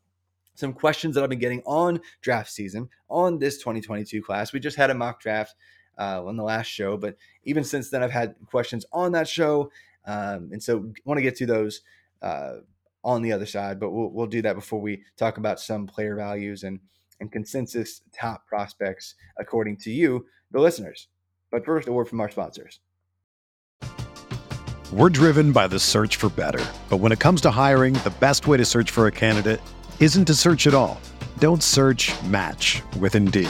[0.53, 4.53] some questions that I've been getting on draft season on this 2022 class.
[4.53, 5.55] We just had a mock draft
[5.99, 9.71] uh, on the last show, but even since then, I've had questions on that show.
[10.05, 11.81] Um, and so want to get to those.
[12.21, 12.57] Uh,
[13.01, 16.15] on the other side, but we'll we'll do that before we talk about some player
[16.15, 16.81] values and
[17.19, 21.07] and consensus top prospects according to you, the listeners.
[21.51, 22.79] But first, a word from our sponsors.
[24.91, 26.65] We're driven by the search for better.
[26.89, 29.62] But when it comes to hiring, the best way to search for a candidate
[29.99, 30.99] isn't to search at all.
[31.39, 33.49] Don't search match with Indeed.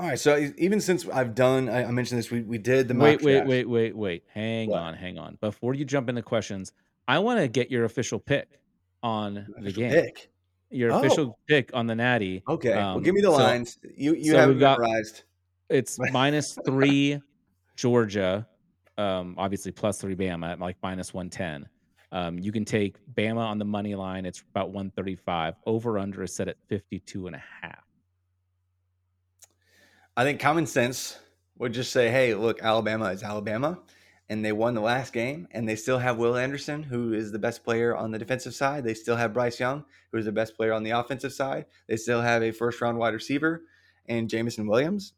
[0.00, 2.94] All right, so even since I've done, I, I mentioned this, we, we did the
[2.94, 3.48] Wait, mock wait, draft.
[3.48, 4.24] wait, wait, wait.
[4.32, 4.80] Hang What?
[4.80, 5.36] on, hang on.
[5.42, 6.72] Before you jump into questions,
[7.06, 8.48] I want to get your official pick
[9.02, 9.90] on the game.
[9.90, 10.30] pick.
[10.70, 10.98] Your Oh.
[11.00, 12.42] official pick on the Natty.
[12.48, 13.78] Okay, well, Um, give me the so lines.
[13.94, 15.24] You you so have we've it got- memorized.
[15.68, 17.20] It's minus three
[17.76, 18.46] Georgia.
[18.98, 21.68] Um, obviously plus three Bama at like minus one ten.
[22.12, 24.24] Um, you can take Bama on the money line.
[24.26, 25.54] It's about one thirty five.
[25.66, 27.84] Over under is set at 52 and a half.
[30.16, 31.18] I think common sense
[31.58, 33.78] would just say, hey, look, Alabama is Alabama,
[34.28, 37.38] and they won the last game, and they still have Will Anderson, who is the
[37.38, 38.84] best player on the defensive side.
[38.84, 41.66] They still have Bryce Young, who is the best player on the offensive side.
[41.88, 43.62] They still have a first round wide receiver
[44.06, 45.12] and Jameson Williams.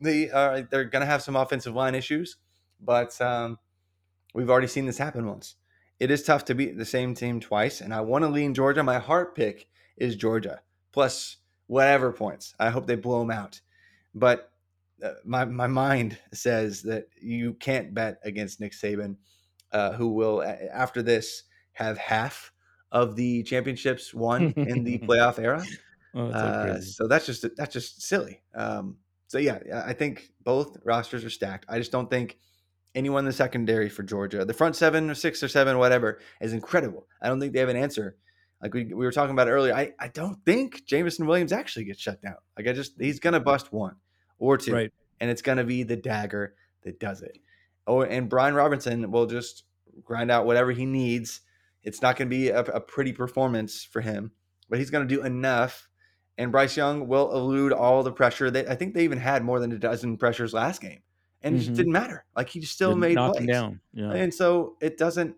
[0.00, 2.36] They are they're going to have some offensive line issues,
[2.80, 3.58] but um,
[4.34, 5.56] we've already seen this happen once.
[5.98, 8.82] It is tough to beat the same team twice, and I want to lean Georgia.
[8.82, 11.36] My heart pick is Georgia plus
[11.70, 12.52] whatever points.
[12.58, 13.60] I hope they blow them out.
[14.12, 14.50] But
[15.02, 19.16] uh, my my mind says that you can't bet against Nick Saban,
[19.70, 22.52] uh, who will after this have half
[22.90, 25.64] of the championships won in the playoff era.
[26.12, 28.42] Oh, that's so Uh, so that's just that's just silly.
[28.52, 28.96] Um,
[29.28, 31.66] so yeah, I think both rosters are stacked.
[31.68, 32.36] I just don't think
[32.96, 36.52] anyone in the secondary for Georgia, the front seven or six or seven, whatever, is
[36.52, 37.06] incredible.
[37.22, 38.16] I don't think they have an answer.
[38.62, 42.00] Like we, we were talking about earlier, I, I don't think Jameson Williams actually gets
[42.00, 42.36] shut down.
[42.56, 43.96] Like I just he's gonna bust one
[44.38, 44.92] or two, Right.
[45.20, 47.38] and it's gonna be the dagger that does it.
[47.86, 49.64] Oh, and Brian Robinson will just
[50.04, 51.40] grind out whatever he needs.
[51.82, 54.32] It's not gonna be a, a pretty performance for him,
[54.68, 55.88] but he's gonna do enough
[56.38, 58.50] and Bryce Young will elude all the pressure.
[58.50, 61.00] They, I think they even had more than a dozen pressures last game,
[61.42, 61.76] and it just Mhm.
[61.76, 62.24] didn't matter.
[62.36, 63.80] Like he just still Didn't made plays, down.
[63.92, 64.12] Yeah.
[64.12, 65.34] and so it doesn't.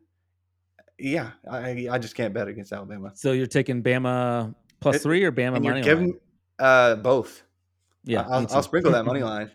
[1.02, 3.10] Yeah, I, I just can't bet against Alabama.
[3.14, 6.18] So you're taking Bama plus It- three or Bama and you're money giving line?
[6.58, 7.42] uh, both.
[8.04, 9.50] Yeah, I'll, I'll sprinkle that money line.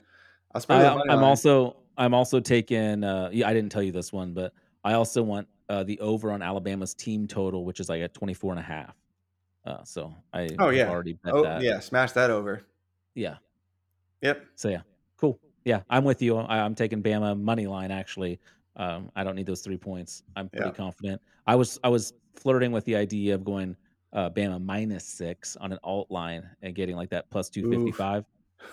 [0.54, 1.26] I'll I, sprinkle that money I'm line.
[1.26, 3.04] also I'm also taking.
[3.04, 6.32] Uh, yeah, I didn't tell you this one, but I also want uh, the over
[6.32, 8.94] on Alabama's team total, which is like at 24 and a half.
[9.66, 10.90] Uh, so I Oh, yeah.
[10.90, 11.62] already bet oh that.
[11.62, 12.62] yeah, smash that over.
[13.16, 13.36] yeah.
[14.22, 14.46] Yep.
[14.56, 14.82] So yeah,
[15.18, 15.40] cool.
[15.66, 16.38] Yeah, I'm with you.
[16.38, 17.92] I, I'm taking Bama money line.
[17.92, 18.40] Actually,
[18.78, 20.24] um, I don't need those three points.
[20.36, 20.74] I'm pretty Yeah.
[20.74, 21.22] confident.
[21.46, 23.76] I was I was flirting with the idea of going
[24.14, 27.92] uh, Bama minus six on an alt line and getting like that plus two fifty
[27.92, 28.24] five.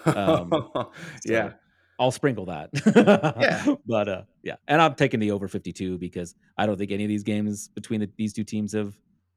[0.06, 0.50] Um,
[1.24, 1.52] yeah.
[1.98, 2.70] I'll sprinkle that.
[3.40, 3.74] Yeah.
[3.86, 4.56] But uh yeah.
[4.68, 8.00] And I'm taking the over 52 because I don't think any of these games between
[8.00, 8.94] the, these two teams have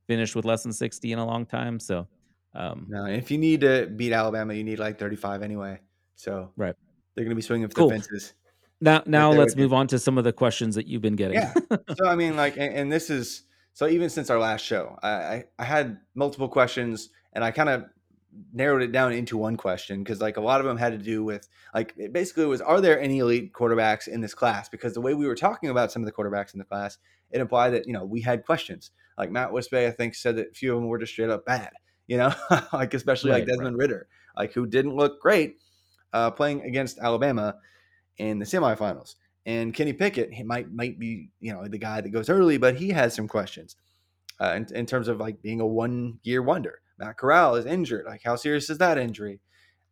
[0.07, 1.79] finished with less than 60 in a long time.
[1.79, 2.07] So
[2.55, 5.79] um No, if you need to beat Alabama, you need like 35 anyway.
[6.15, 6.75] So Right.
[7.13, 7.89] they're going to be swinging for Cool.
[7.89, 8.33] the fences.
[8.79, 11.39] Now now let's move on to some of the questions that you've been getting.
[11.39, 11.53] Yeah.
[11.97, 15.09] so I mean, like, and, and this is so even since our last show, I,
[15.09, 17.85] I I had multiple questions, and I kind of
[18.53, 21.23] narrowed it down into one question because like a lot of them had to do
[21.23, 24.69] with like it basically was are there any elite quarterbacks in this class?
[24.69, 26.97] Because the way we were talking about some of the quarterbacks in the class
[27.31, 28.91] it implied that you know we had questions.
[29.17, 31.43] Like matt wispe i think said that a few of them were just straight up
[31.43, 31.71] bad
[32.07, 32.33] you know?
[32.73, 35.57] Like especially like Right, desmond ridder like who didn't look great
[36.13, 37.55] uh, playing against alabama
[38.17, 39.15] in the semifinals
[39.45, 42.75] and kenny pickett he might might be you know the guy that goes early but
[42.75, 43.75] he has some questions
[44.39, 48.05] uh, in, in terms of like being a one year wonder Matt Corral is injured.
[48.05, 49.39] Like, how serious is that injury?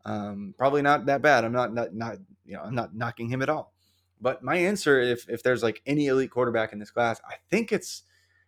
[0.06, 1.44] Um, probably not that bad.
[1.44, 3.74] I'm not, not, not, you know, I'm not knocking him at all.
[4.22, 7.72] But my answer, if if there's like any elite quarterback in this class, I think
[7.72, 8.04] it's,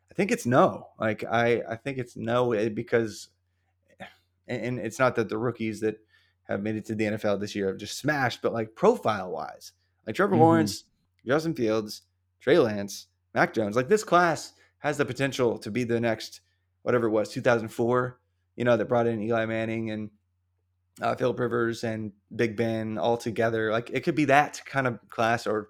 [0.09, 0.87] I think it's no.
[0.99, 3.29] Like, I, I think it's no eh, because,
[4.47, 5.97] and, and it's not that the rookies that
[6.47, 9.73] have made it to the NFL this year have just smashed, but like profile wise,
[10.05, 10.39] like Trevor Mhm.
[10.39, 10.83] Lawrence,
[11.25, 12.03] Justin Fields,
[12.39, 16.41] Trey Lance, Mac Jones, like this class has the potential to be the next
[16.83, 18.19] whatever it was 2004
[18.55, 20.09] you know that brought in eli manning and
[21.01, 24.97] uh, philip rivers and big ben all together like it could be that kind of
[25.09, 25.69] class or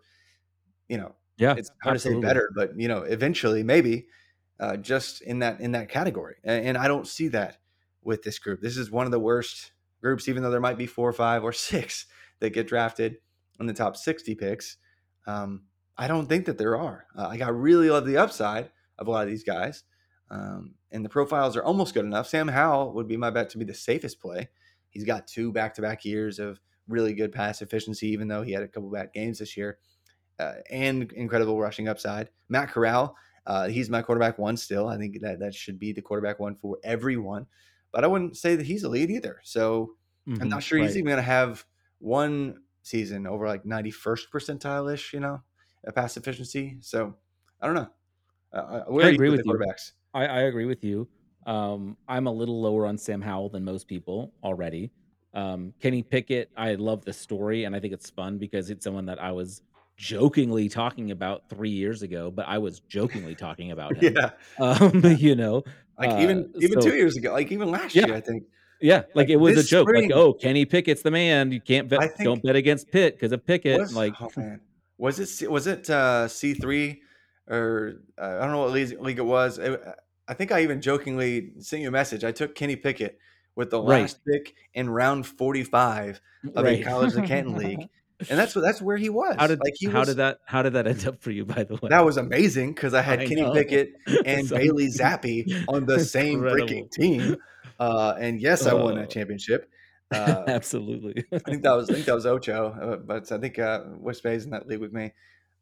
[0.87, 2.21] you know Yeah, it's hard absolutely.
[2.21, 4.07] to say better but you know eventually maybe
[4.59, 7.57] uh, just in that in that category and, and i don't see that
[8.03, 9.71] with this group this is one of the worst
[10.01, 12.05] groups even though there might be four or five or six
[12.39, 13.17] that get drafted
[13.59, 14.77] in the top 60 picks
[15.25, 15.63] um,
[15.97, 18.69] i don't think that there are uh, like i really love the upside
[18.99, 19.83] of a lot of these guys
[20.29, 23.57] um, and the profiles are almost good enough sam howell would be my bet to
[23.57, 24.49] be the safest play
[24.89, 28.67] he's got two back-to-back years of really good pass efficiency even though he had a
[28.67, 29.77] couple bad games this year
[30.39, 32.29] uh, and incredible rushing upside.
[32.49, 34.87] Matt Corral, uh, he's my quarterback one still.
[34.87, 37.47] I think that that should be the quarterback one for everyone.
[37.91, 39.39] But I wouldn't say that he's a lead either.
[39.43, 39.95] So
[40.39, 41.65] I'm Mhm, not sure he's even going to have
[41.99, 45.41] one season over like 91st percentile ish, you know,
[45.85, 46.77] a pass efficiency.
[46.81, 47.17] So
[47.61, 47.91] I don't know.
[48.53, 49.61] Uh, I agree with with you.
[49.61, 49.93] quarterbacks?
[50.13, 51.09] I, I agree with you.
[51.45, 54.91] Um, I'm a little lower on Sam Howell than most people already.
[55.33, 59.05] Um, Kenny Pickett, I love the story and I think it's fun because it's someone
[59.05, 59.61] that I was
[59.97, 64.15] jokingly talking about three years ago, but I was jokingly talking about him.
[64.15, 65.63] Yeah, Um, you know,
[65.97, 68.05] like even uh, even so- two years ago, like even last Yeah.
[68.07, 68.43] year, I think.
[68.81, 69.87] yeah, like, like, it was a joke.
[69.87, 71.51] spring- like, oh, Kenny Pickett's the man.
[71.51, 73.79] You can't bet, think- don't bet against Pitt because of Pickett.
[73.79, 74.29] was, like, oh
[74.97, 77.01] was it was it uh, C three
[77.49, 79.57] or uh, I don't know what league, league it was.
[79.59, 79.81] It-
[80.29, 82.25] I think I even jokingly sent you a message.
[82.25, 83.17] I took Kenny Pickett
[83.55, 84.01] with the Right.
[84.01, 86.19] last pick in round forty five
[86.53, 87.87] of a college to Canton league,
[88.29, 89.35] and that's what that's where he was.
[89.37, 91.45] How did like he how was, did that how did that end up for you?
[91.45, 93.53] By the way, That was amazing because I had I Kenny know.
[93.53, 93.93] Pickett
[94.25, 97.37] and Bailey Zappe on the same freaking team,
[97.79, 98.95] uh, and yes, I won Oh.
[99.01, 99.69] that championship.
[100.09, 101.25] Uh, absolutely.
[101.33, 104.23] I think that was I think that was Ocho, uh, but I think uh, West
[104.23, 105.11] Bay's in that league with me.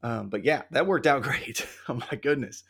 [0.03, 1.65] Um, but yeah, that worked out great.
[1.89, 2.63] oh my goodness.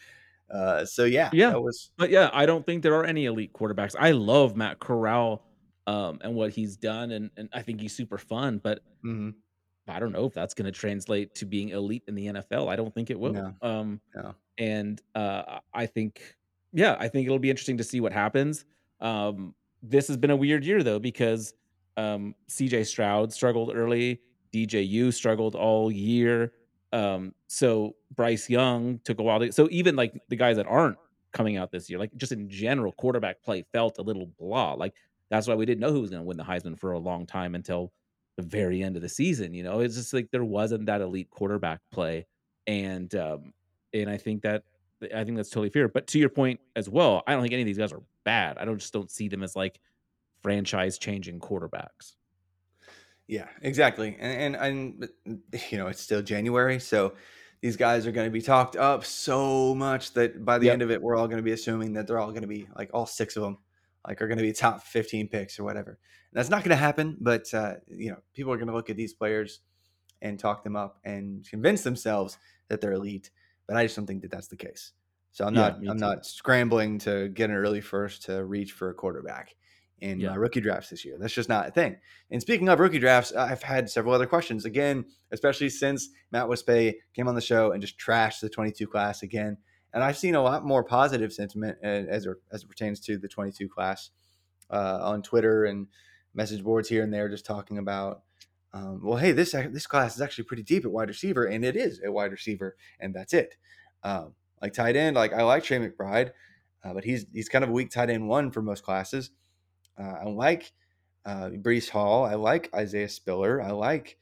[0.50, 1.50] Uh, so yeah, Yeah.
[1.50, 3.94] that was But yeah, I don't think there are any elite quarterbacks.
[4.00, 5.44] I love Matt Corral
[5.86, 8.62] um, and what he's done, and, and I think he's super fun.
[8.64, 9.34] But mhm.
[9.88, 12.70] I don't know if that's going to translate to being elite in the NFL.
[12.70, 13.34] I don't think it will.
[13.34, 13.54] No.
[13.62, 14.36] Um, No.
[14.58, 16.36] And uh, I think,
[16.72, 18.66] yeah, I think it'll be interesting to see what happens.
[19.02, 21.54] Um, this has been a weird year though because
[21.98, 24.22] um, CJ Stroud struggled early,
[24.54, 26.54] DJU struggled all year.
[26.94, 29.52] Um, so Bryce Young took a while to.
[29.52, 30.98] So even like the guys that aren't
[31.34, 34.74] coming out this year, like just in general, quarterback play felt a little blah.
[34.74, 34.94] Like
[35.30, 37.26] that's why we didn't know who was going to win the Heisman for a long
[37.26, 37.92] time until
[38.38, 39.54] the very end of the season.
[39.54, 42.28] You know, it's just like there wasn't that elite quarterback play,
[42.68, 43.54] and um,
[43.94, 44.64] and I think that
[45.14, 45.88] I think that's totally fair.
[45.88, 48.58] But to your point as well, I don't think any of these guys are bad.
[48.58, 49.80] I don't just don't see them as like
[50.42, 52.16] franchise changing quarterbacks.
[53.28, 54.16] yeah, exactly.
[54.20, 57.16] And and, and you know, it's still January, so
[57.62, 60.74] these guys are going to be talked up so much that by the Yep.
[60.74, 62.68] end of it, we're all going to be assuming that they're all going to be
[62.78, 63.58] like all six of them,
[64.08, 65.92] like are going to be top fifteen picks or whatever.
[65.92, 65.98] And
[66.34, 68.98] that's not going to happen, but uh, you know, people are going to look at
[68.98, 69.62] these players
[70.22, 72.38] and talk them up and convince themselves
[72.70, 73.32] that they're elite.
[73.68, 74.94] But I just don't think that that's the case.
[75.32, 75.94] So I'm Yeah, not I'm too.
[75.96, 79.56] not scrambling to get an early first to reach for a quarterback
[80.00, 80.30] in Yeah.
[80.30, 81.18] my rookie drafts this year.
[81.20, 81.98] That's just not a thing.
[82.32, 86.96] And speaking of rookie drafts, I've had several other questions again, especially since Matt Wispay
[87.14, 89.58] came on the show and just trashed the 22 class again.
[89.96, 93.68] And I've seen a lot more positive sentiment as as it pertains to the 22
[93.68, 94.12] class
[94.70, 95.88] uh, on Twitter and
[96.34, 98.22] message boards here and there, just talking about,
[98.74, 101.76] um, well, hey, this this class is actually pretty deep at wide receiver, and it
[101.76, 103.56] is at wide receiver, and that's it.
[104.04, 106.32] Um, like tight end, like I like Trey McBride,
[106.84, 109.32] uh, but he's he's kind of a weak tight end one for most classes.
[109.98, 110.74] Uh, I like
[111.26, 112.26] uh, Breece Hall.
[112.26, 113.62] I like Isaiah Spiller.
[113.62, 114.18] I like,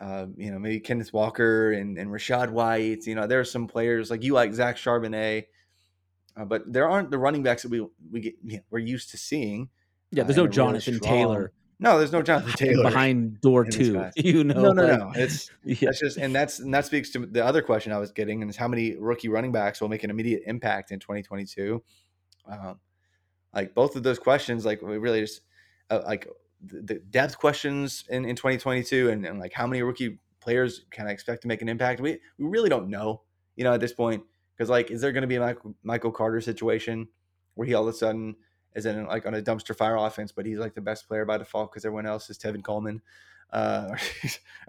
[0.00, 3.06] uh, you know, maybe Kenneth Walker and, and Rachaad White.
[3.06, 5.44] You know, there are some players like you like Zach Charbonnet,
[6.36, 9.10] uh, but there aren't the running backs that we we get you know, we're used
[9.10, 9.68] to seeing
[10.10, 13.40] Yeah, uh, there's and no a really Jonathan Taylor No, there's no Jonathan Taylor behind
[13.40, 14.04] door two.
[14.16, 15.12] You know, No, no, like- no.
[15.14, 15.76] It's yeah.
[15.82, 18.50] that's just and that's and that speaks to the other question I was getting, and
[18.50, 21.82] is how many rookie running backs will make an immediate impact in 2022.
[22.48, 22.80] Um,
[23.54, 25.40] like both of those questions, like we really just
[25.88, 26.28] uh, like
[26.64, 31.06] the, the depth questions in, in 2022, and, and like how many rookie players can
[31.06, 32.00] I expect to make an impact?
[32.00, 33.22] We we really don't know,
[33.56, 34.22] you know, at this point,
[34.56, 37.08] because like, is there going to be a Michael, Michael Carter situation
[37.54, 38.36] where he all of a sudden
[38.74, 41.38] is in like on a dumpster fire offense, but he's like the best player by
[41.38, 43.00] default because everyone else is Tevin Coleman,
[43.52, 43.98] uh, or,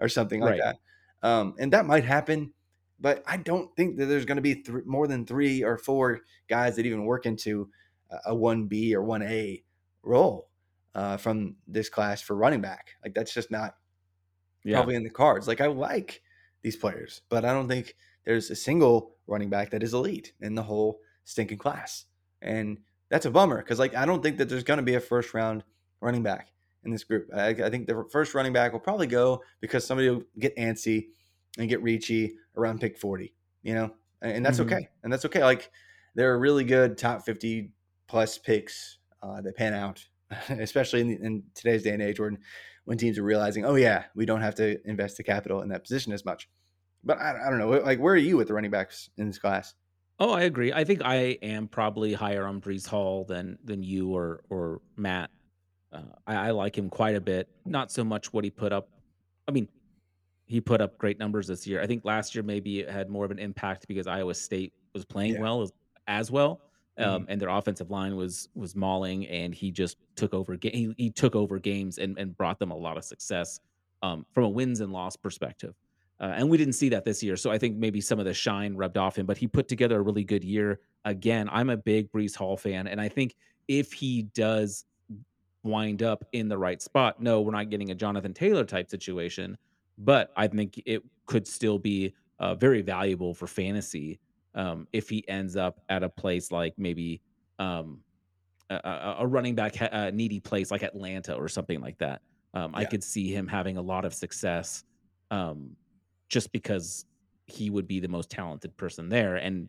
[0.00, 0.74] or something like Right.
[1.22, 1.28] that.
[1.28, 2.52] Um, and that might happen,
[3.00, 6.20] but I don't think that there's going to be th- more than three or four
[6.48, 7.70] guys that even work into
[8.10, 9.62] a- a one B or one A
[10.02, 10.48] role
[10.94, 12.88] uh, from this class for running back.
[13.04, 13.74] Like that's just not
[14.64, 14.76] yeah.
[14.76, 15.46] probably in the cards.
[15.48, 16.22] Like I like
[16.62, 20.54] these players, but I don't think there's a single running back that is elite in
[20.54, 22.06] the whole stinking class.
[22.42, 22.78] And
[23.10, 25.34] that's a bummer because like I don't think that there's going to be a first
[25.34, 25.64] round
[26.00, 26.48] running back
[26.84, 27.28] in this group.
[27.34, 31.08] I, I think the first running back will probably go because somebody will get antsy
[31.58, 33.90] and get reachy around pick 40, you know,
[34.22, 34.66] and, and that's Mhm.
[34.66, 34.88] okay.
[35.02, 35.42] And that's okay.
[35.42, 35.70] Like
[36.14, 37.70] there are really good top 50
[38.06, 40.06] plus picks uh, that pan out,
[40.48, 42.38] especially in, in today's day and age when,
[42.84, 45.82] when teams are realizing, oh yeah, we don't have to invest the capital in that
[45.82, 46.48] position as much.
[47.04, 47.68] But I, I don't know.
[47.68, 49.74] Like, where are you with the running backs in this class?
[50.20, 50.72] Oh, I agree.
[50.72, 55.30] I think I am probably higher on Breece Hall than than you or or Matt.
[55.92, 57.48] Uh, I, I like him quite a bit.
[57.64, 58.88] Not so much what he put up.
[59.46, 59.68] I mean,
[60.46, 61.80] he put up great numbers this year.
[61.80, 65.04] I think last year maybe it had more of an impact because Iowa State was
[65.04, 65.40] playing Yeah.
[65.40, 65.72] well as,
[66.08, 66.60] as well,
[66.98, 67.26] um, Mhm.
[67.28, 70.56] and their offensive line was was mauling, and he just took over.
[70.56, 73.60] Ga- he, he took over games and and brought them a lot of success
[74.02, 75.74] um, from a wins and loss perspective.
[76.20, 77.36] Uh, and we didn't see that this year.
[77.36, 79.98] So I think maybe some of the shine rubbed off him, but he put together
[79.98, 80.80] a really good year.
[81.04, 82.88] Again, I'm a big Breece Hall fan.
[82.88, 83.36] And I think
[83.68, 84.84] if he does
[85.62, 89.56] wind up in the right spot, no, we're not getting a Jonathan Taylor type situation,
[89.98, 94.18] but I think it could still be uh, very valuable for fantasy
[94.58, 97.22] um, if he ends up at a place like maybe
[97.58, 98.00] um,
[98.68, 102.20] a, a, a running back ha- uh, needy place like Atlanta or something like that.
[102.54, 104.84] Um, I could see him having a lot of success
[105.30, 105.76] um,
[106.28, 107.04] just because
[107.46, 109.68] he would be the most talented person there, and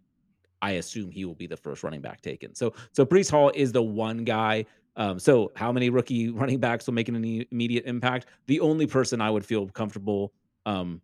[0.61, 2.55] I assume he will be the first running back taken.
[2.55, 4.65] So, so Breece Hall is the one guy.
[4.95, 7.15] Um, so, how many rookie running backs will make an
[7.51, 8.27] immediate impact?
[8.47, 10.33] The only person I would feel comfortable
[10.65, 11.01] um,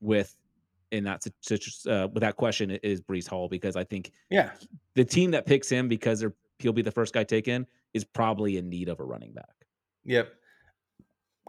[0.00, 0.36] with
[0.92, 4.50] in that uh, with that question is Breece Hall because I think Yeah.
[4.94, 8.56] the team that picks him because they're, he'll be the first guy taken is probably
[8.56, 9.54] in need of a running back.
[10.04, 10.32] Yep.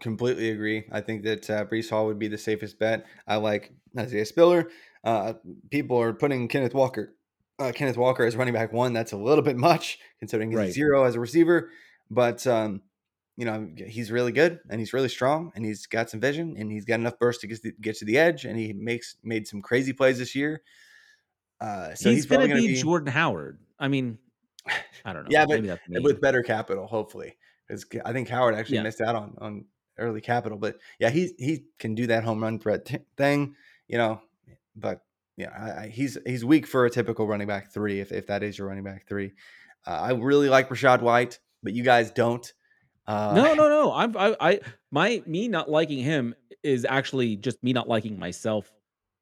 [0.01, 0.85] Completely agree.
[0.91, 3.05] I think that uh, Breece Hall would be the safest bet.
[3.27, 4.69] I like Isaiah Spiller.
[5.03, 5.33] Uh,
[5.69, 7.13] people are putting Kenneth Walker,
[7.59, 8.93] uh, Kenneth Walker as running back one.
[8.93, 10.71] That's a little bit much considering he's Right.
[10.73, 11.69] zero as a receiver.
[12.09, 12.81] But um,
[13.37, 16.71] you know he's really good and he's really strong and he's got some vision and
[16.71, 19.47] he's got enough burst to get to, get to the edge and he makes made
[19.47, 20.61] some crazy plays this year.
[21.59, 23.59] Uh, so he's, he's, going to be, be Jordan Howard.
[23.79, 24.17] I mean,
[25.05, 25.29] I don't know.
[25.29, 28.83] Yeah, but Maybe that's with better capital, hopefully, because I think Howard actually Yeah.
[28.83, 29.65] missed out on on
[29.97, 30.57] early capital.
[30.57, 33.55] But yeah, he he can do that home run threat t- thing,
[33.87, 34.21] you know.
[34.75, 35.01] But
[35.37, 38.43] yeah, I, I, he's he's weak for a typical running back three, if if that
[38.43, 39.31] is your running back three.
[39.85, 42.51] Uh, I really like Rachaad White, but you guys don't.
[43.07, 43.93] Uh, no, no, no.
[43.93, 44.59] I'm I, I
[44.91, 48.71] my me not liking him is actually just me not liking myself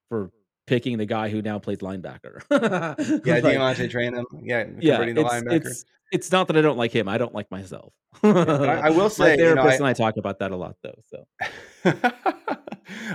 [0.09, 0.32] for
[0.67, 2.41] picking the guy who now plays linebacker.
[3.25, 4.23] Yeah, Like, Deontay Tranum.
[4.41, 5.53] Yeah, yeah, the it's, linebacker.
[5.53, 7.07] it's it's not that I don't like him.
[7.07, 7.93] I don't like myself.
[8.21, 10.51] but I- I will say, my you know, therapist I- and I talk about that
[10.51, 10.99] a lot, though.
[11.07, 11.25] So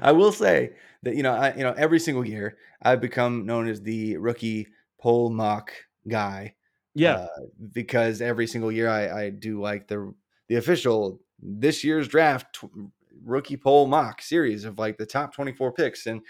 [0.00, 3.68] I will say that you know, I you know, every single year I've become known
[3.68, 4.68] as the rookie
[5.00, 5.72] poll mock
[6.08, 6.54] guy.
[6.94, 7.26] yeah, uh,
[7.72, 10.14] because every single year I, I do like the
[10.48, 12.90] the official this year's draft tw-
[13.24, 16.06] rookie poll mock series of like the top 24 picks.
[16.06, 16.20] And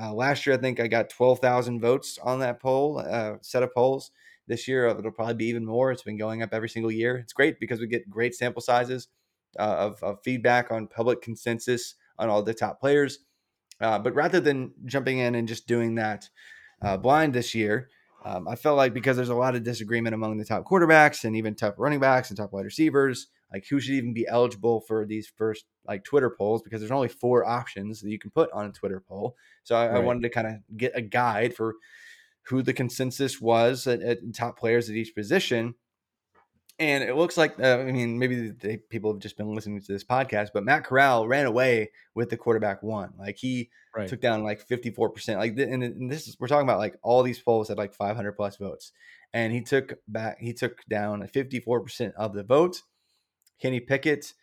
[0.00, 3.72] uh, last year I think I got 12,000 votes on that poll uh, set of
[3.74, 4.10] polls.
[4.46, 5.92] This year uh, it'll probably be even more.
[5.92, 7.16] It's been going up every single year.
[7.16, 9.08] It's great because we get great sample sizes
[9.58, 13.20] uh, of, of feedback on public consensus on all the top players.
[13.80, 16.28] Uh, but rather than jumping in and just doing that
[16.82, 17.88] uh, blind this year
[18.24, 21.36] um, I felt like because there's a lot of disagreement among the top quarterbacks and
[21.36, 25.06] even top running backs and top wide receivers, like who should even be eligible for
[25.06, 28.66] these first like Twitter polls because there's only four options that you can put on
[28.66, 29.36] a Twitter poll.
[29.64, 31.74] So I, I wanted to kind of get a guide for
[32.48, 35.74] who the consensus was at, at top players at each position.
[36.80, 39.92] And it looks like, uh, I mean, maybe they, people have just been listening to
[39.92, 43.14] this podcast, but Matt Corral ran away with the quarterback one.
[43.18, 44.08] Like he right.
[44.08, 45.36] took down like 54%.
[45.38, 48.32] Like, and, and this is, we're talking about like all these polls had like 500
[48.32, 48.92] plus votes.
[49.32, 52.84] And he took back, he took down 54% of the votes.
[53.60, 54.34] Kenny Pickett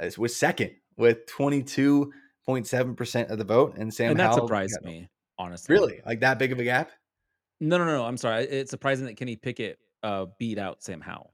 [0.00, 3.76] uh, was second with 22.7% of the vote.
[3.76, 5.72] And Sam and that Howell surprised me, honestly.
[5.72, 6.00] Really?
[6.04, 6.90] Like that big of a gap?
[7.60, 8.04] No, no, no.
[8.04, 8.44] I'm sorry.
[8.44, 11.32] It's surprising that Kenny Pickett uh, beat out Sam Howell.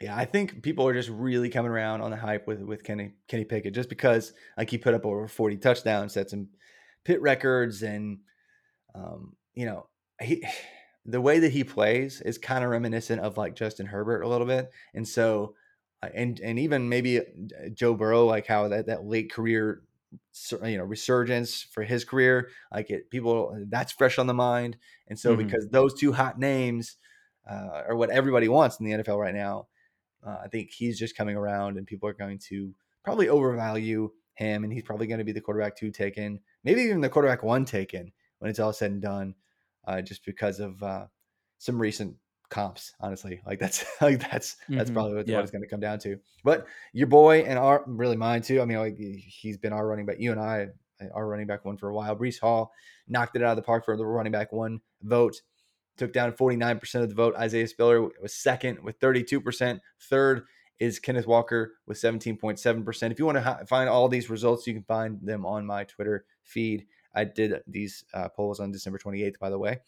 [0.00, 3.14] Yeah, I think people are just really coming around on the hype with with Kenny
[3.26, 6.48] Kenny Pickett just because like he put up over 40 touchdowns, set some
[7.04, 8.18] Pitt records, and
[8.94, 9.88] um, you know,
[10.20, 10.44] he
[11.04, 14.46] the way that he plays is kind of reminiscent of like Justin Herbert a little
[14.46, 14.70] bit.
[14.94, 15.54] And so
[16.02, 17.22] and and even maybe uh,
[17.74, 19.82] Joe Burrow, like how that, that late career
[20.64, 24.76] you know resurgence for his career, like it people that's fresh on the mind.
[25.08, 25.38] And so Mhm.
[25.38, 26.96] because those two hot names
[27.48, 29.68] uh, are what everybody wants in the NFL right now.
[30.24, 32.74] Uh, I think he's just coming around, and people are going to
[33.04, 37.00] probably overvalue him, and he's probably going to be the quarterback two taken, maybe even
[37.00, 39.34] the quarterback one taken when it's all said and done,
[39.86, 41.06] uh, just because of uh,
[41.58, 42.16] some recent
[42.50, 42.94] comps.
[43.00, 44.94] Honestly, like that's like that's that's Mhm.
[44.94, 45.36] probably what, Yeah.
[45.36, 46.18] what it's going to come down to.
[46.44, 48.60] But your boy and our really mine too.
[48.60, 50.16] I mean, like he's been our running back.
[50.18, 50.68] You and I,
[51.14, 52.16] our running back one for a while.
[52.16, 52.72] Breece Hall
[53.06, 55.40] knocked it out of the park for the running back one vote
[55.96, 57.34] took down 49% of the vote.
[57.36, 59.80] Isaiah Spiller was second with 32%.
[60.00, 60.44] Third
[60.78, 63.10] is Kenneth Walker with 17.7%.
[63.10, 65.82] If you want to ha- find all these results, you can find them on my
[65.82, 66.86] Twitter feed.
[67.16, 69.80] I did these uh, polls on December 28th, by the way.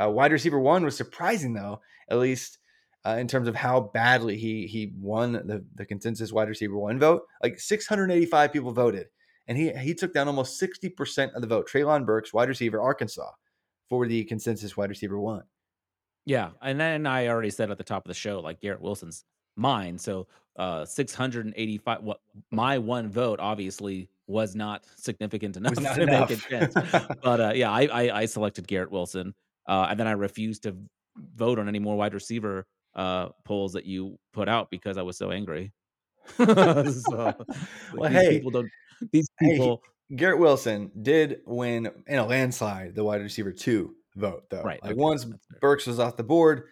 [0.00, 2.58] Uh, wide receiver one was surprising, though, at least
[3.06, 6.98] uh, in terms of how badly he he won the, the consensus wide receiver one
[6.98, 7.22] vote.
[7.42, 9.06] Like 685 people voted,
[9.48, 11.68] and he he took down almost 60% of the vote.
[11.68, 13.30] Treylon Burks, wide receiver, Arkansas,
[13.88, 15.44] for the consensus wide receiver one.
[16.26, 19.24] Yeah, and then I already said at the top of the show, like Garrett Wilson's
[19.56, 19.98] mine.
[19.98, 20.26] So
[20.56, 22.20] uh 685 what
[22.50, 26.28] my one vote obviously was not significant enough not to enough.
[26.30, 26.74] make a chance.
[27.22, 29.34] but uh yeah, I, I I selected Garrett Wilson.
[29.70, 30.76] Uh and then I refused to
[31.16, 35.16] vote on any more wide receiver uh polls that you put out because I was
[35.16, 35.72] so angry.
[36.36, 36.44] so
[37.94, 38.28] Well, these hey.
[38.30, 38.70] people don't
[39.12, 39.82] these Hey, people
[40.14, 44.62] Garrett Wilson did win in a landslide the wide receiver two vote, though.
[44.62, 45.24] Right, Like okay, once.
[45.60, 46.64] Burks was off the board,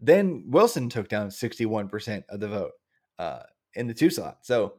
[0.00, 2.72] then Wilson took down 61% of the vote
[3.18, 3.42] uh,
[3.74, 4.38] in the two slot.
[4.42, 4.74] So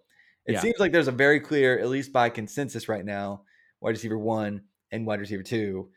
[0.46, 0.62] it Yeah.
[0.62, 3.44] seems like there's a very clear, at least by consensus right now,
[3.82, 5.92] wide receiver one and wide receiver two,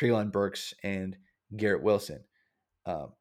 [0.00, 1.16] Treylon Burks and
[1.56, 2.20] Garrett Wilson.
[2.86, 3.12] Um,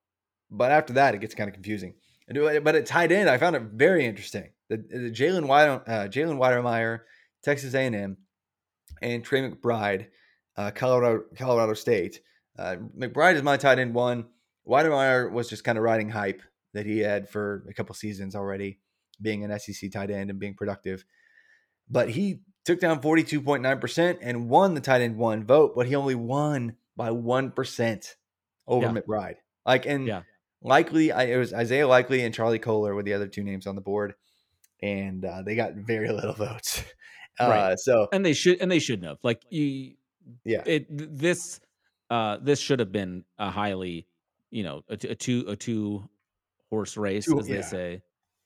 [0.50, 1.96] but after that, it gets kind of confusing.
[2.28, 4.50] But at tight end, I found it very interesting.
[4.70, 7.00] The, the Jalen uh, Jalen Wydermyer,
[7.44, 8.18] Texas A&M,
[9.02, 10.08] and Trey McBride,
[10.58, 12.22] uh, Colorado Colorado State.
[12.58, 14.26] Uh, McBride is my tight end one.
[14.68, 16.42] Wydermyer was just kind of riding hype
[16.74, 18.80] that he had for a couple seasons already,
[19.20, 21.04] being an SEC tight end and being productive.
[21.90, 26.16] But he took down 42.9% and won the tight end one vote, but he only
[26.16, 28.16] won by 1%
[28.68, 28.91] over Yeah.
[28.91, 29.36] McBride.
[29.66, 30.22] Like, and Yeah.
[30.62, 33.76] likely, I, it was Isaiah Likely and Charlie Kolar were the other two names on
[33.76, 34.14] the board,
[34.82, 36.84] and uh, they got very little votes.
[37.39, 37.80] Uh, Right.
[37.80, 39.18] So, and they should and they shouldn't have.
[39.24, 39.93] Like you
[40.43, 40.62] yeah.
[40.66, 41.60] it this
[42.10, 44.07] uh this should have been a highly
[44.51, 46.10] you know a, a two a two
[46.70, 48.01] horse race Two- as they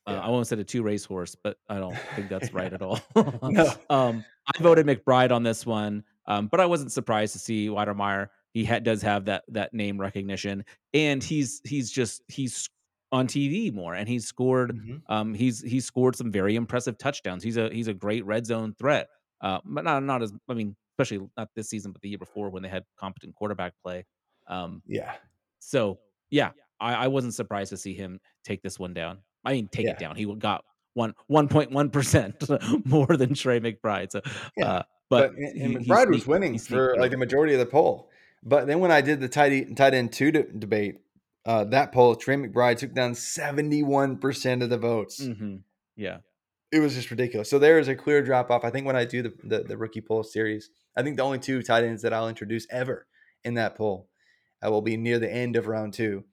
[0.06, 0.14] yeah.
[0.14, 3.00] uh, i won't say a two racehorse, but i don't think that's right at all
[3.42, 3.72] No.
[3.90, 4.24] um
[4.54, 8.28] i voted mcbride on this one um but i wasn't surprised to see Wydermyer.
[8.52, 12.68] he ha- does have that that name recognition and he's he's just he's
[13.12, 15.00] on tv more and he's scored Mhm.
[15.08, 17.44] um, he's he's scored some very impressive touchdowns.
[17.44, 19.08] He's a he's a great red zone threat.
[19.40, 22.50] Uh, but not not as I mean, especially not this season, but the year before
[22.50, 24.04] when they had competent quarterback play.
[24.48, 25.12] Um, Yeah.
[25.60, 26.00] so
[26.30, 26.50] yeah,
[26.80, 29.18] I, I wasn't surprised to see him take this one down.
[29.44, 29.92] I mean, take Yeah.
[29.92, 30.16] it down.
[30.16, 30.64] He got
[30.94, 32.36] one one point one percent
[32.84, 34.12] more than Trey McBride.
[34.12, 34.20] So,
[34.56, 34.66] Yeah.
[34.66, 37.66] uh, but, But, and, he- and McBride was winning for like the majority of the
[37.66, 38.10] poll.
[38.42, 41.00] But then when I did the tight tight end two de- debate,
[41.46, 45.20] uh, that poll, Trey McBride took down 71% of the votes.
[45.20, 45.60] Mhm.
[45.96, 46.18] Yeah,
[46.72, 47.48] It was just ridiculous.
[47.48, 48.64] So there is a clear drop off.
[48.64, 51.38] I think when I do the, the, the rookie poll series, I think the only
[51.38, 53.06] two tight ends that I'll introduce ever
[53.44, 54.08] in that poll
[54.64, 56.24] uh, will be near the end of round two.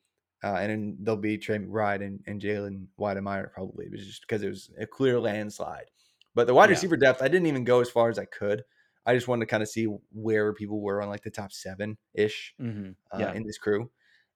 [0.43, 4.21] Uh, and then there'll be Trey McBride and, and Jalen Wydermyer probably, it was just
[4.21, 5.85] because it was a clear landslide.
[6.33, 6.75] But the wide Yeah.
[6.75, 8.63] receiver depth, I didn't even go as far as I could.
[9.05, 11.97] I just wanted to kind of see where people were on like the top seven
[12.13, 13.91] ish hmm uh, yeah, in this crew.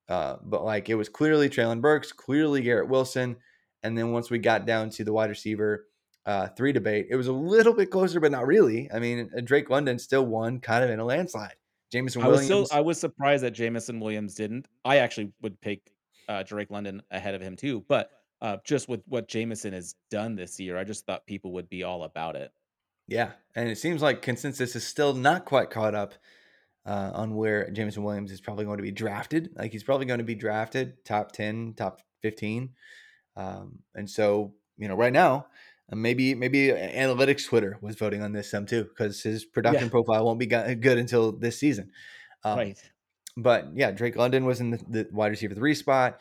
[0.09, 3.37] Uh, but like it was clearly Treylon Burks, clearly Garrett Wilson.
[3.83, 5.87] And then once we got down to the wide receiver
[6.25, 8.89] uh, three debate, it was a little bit closer, but not really.
[8.91, 11.55] I mean, uh, Drake London still won kind of in a landslide.
[11.91, 12.69] Jameson I was Williams.
[12.69, 14.67] so I was surprised that Jameson Williams didn't.
[14.83, 15.91] I actually would pick
[16.27, 18.09] uh, Drake London ahead of him too, but
[18.41, 21.83] uh, just with what Jameson has done this year, I just thought people would be
[21.83, 22.51] all about it.
[23.07, 23.31] yeah.
[23.55, 26.13] And it seems like consensus is still not quite caught up
[26.85, 29.51] uh, on where Jameson Williams is probably going to be drafted.
[29.55, 32.69] Like he's probably going to be drafted top 10, top 15.
[33.35, 35.47] Um, and so you know, right now,
[35.91, 39.89] uh, maybe maybe analytics Twitter was voting on this some too because his production Yeah.
[39.91, 41.91] profile won't be good until this season.
[42.43, 42.91] Um, right.
[43.37, 46.19] But yeah, Drake London was in the, the wide receiver three spot.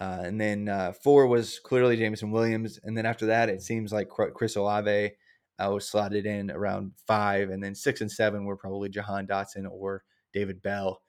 [0.00, 2.80] Uh, and then uh, four was clearly Jameson Williams.
[2.82, 5.12] And then after that, it seems like Chris Olave
[5.58, 7.50] uh, was slotted in around five.
[7.50, 10.02] And then six and seven were probably Jahan Dotson or
[10.32, 11.00] David Bell,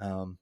[0.00, 0.38] um,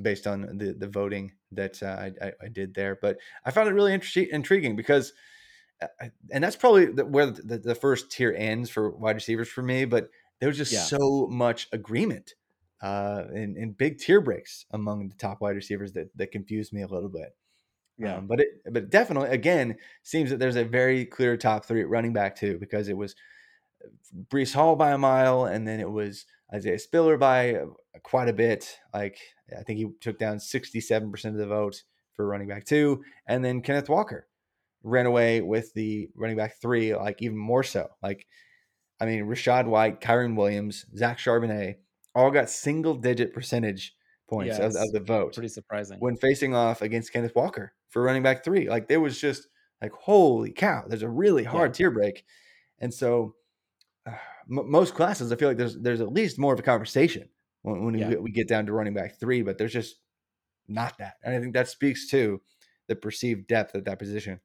[0.00, 2.98] based on the, the voting that uh, I, I, did there.
[3.00, 5.12] But I found it really inter- intriguing because,
[5.82, 9.62] uh, and that's probably the, where the, the first tier ends for wide receivers for
[9.62, 9.84] me.
[9.84, 10.08] But
[10.40, 10.80] there was just Yeah.
[10.80, 12.34] so much agreement
[12.82, 16.82] uh, and, and big tier breaks among the top wide receivers that, that confused me
[16.82, 17.34] a little bit.
[17.98, 18.16] Yeah.
[18.16, 21.88] Um, but it but definitely again seems that there's a very clear top three at
[21.88, 23.14] running back too because it was
[24.30, 27.66] Breece Hall by a mile and then it was Isaiah Spiller by uh,
[28.02, 28.78] quite a bit.
[28.92, 29.18] Like
[29.56, 33.60] I think he took down 67% of the vote for running back two, and then
[33.62, 34.26] Kenneth Walker
[34.82, 37.88] ran away with the running back three, like even more so.
[38.02, 38.26] Like
[39.00, 41.76] I mean, Rachaad White, Kyren Williams, Zach Charbonnet
[42.16, 43.94] all got single digit percentage
[44.28, 45.98] points of, of the vote Pretty surprising.
[46.00, 48.68] when facing off against Kenneth Walker for running back three.
[48.68, 49.46] Like there was just
[49.80, 52.24] like, holy cow, there's a really hard tier break.
[52.80, 53.34] And so
[54.06, 54.10] uh,
[54.50, 57.28] m- most classes, I feel like there's there's at least more of a conversation
[57.62, 58.08] when, when Yeah.
[58.08, 59.96] we, we get down to running back three, but there's just
[60.66, 61.14] not that.
[61.22, 62.40] And I think that speaks to
[62.88, 64.40] the perceived depth at that position.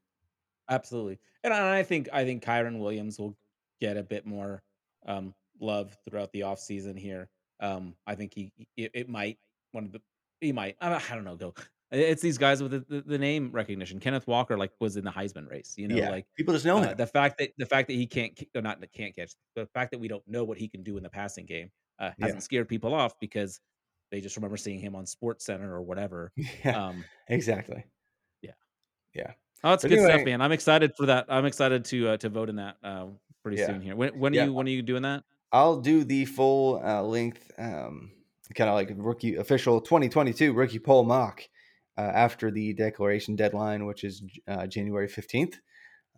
[0.70, 1.20] Absolutely.
[1.44, 3.36] And I I think I think Kyren Williams will
[3.80, 4.62] get a bit more
[5.08, 7.30] um, love throughout the offseason here.
[7.62, 9.40] Um, I think he it, it might
[9.72, 10.02] one of the
[10.42, 11.54] he might I don't, know go.
[11.92, 14.00] It's these guys with the, the, the name recognition.
[14.00, 16.78] Kenneth Walker like was in the Heisman race, you know, yeah, like people just know
[16.78, 16.98] uh, him.
[16.98, 20.00] the fact that the fact that he can't or not can't catch the fact that
[20.00, 22.94] we don't know what he can do in the passing game uh, hasn't scared people
[22.94, 23.60] off because
[24.10, 26.32] they just remember seeing him on Sports Center or whatever.
[26.66, 27.86] yeah, Um, exactly.
[28.42, 28.54] Yeah,
[29.14, 29.34] yeah.
[29.64, 30.42] Oh, that's But good stuff, man.
[30.42, 31.26] I'm excited for that.
[31.30, 33.08] I'm excited to uh, to vote in that uh,
[33.44, 33.66] pretty Yeah.
[33.66, 33.96] soon here.
[33.96, 34.42] When when Yeah.
[34.42, 35.24] are you when are you doing that?
[35.52, 38.12] I'll do the full uh, length, um,
[38.56, 41.44] kind of like rookie official 2022 rookie poll mock
[41.98, 45.56] uh, after the declaration deadline, which is uh, January 15th.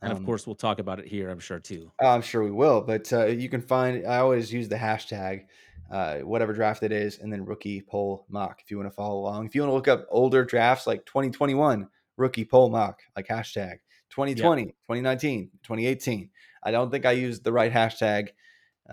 [0.02, 1.30] And of Um, course, we'll talk about it here.
[1.30, 1.92] I'm sure too.
[2.00, 4.06] I'm sure we will, but uh, you can find.
[4.06, 5.46] I always use the hashtag,
[5.90, 8.62] uh, whatever draft it is, and then rookie poll mock.
[8.62, 11.06] If you want to follow along, if you want to look up older drafts like
[11.06, 13.78] 2021 rookie poll mock, like hashtag
[14.10, 16.30] 2020, 2019, 2018.
[16.64, 18.30] I don't think I used the right hashtag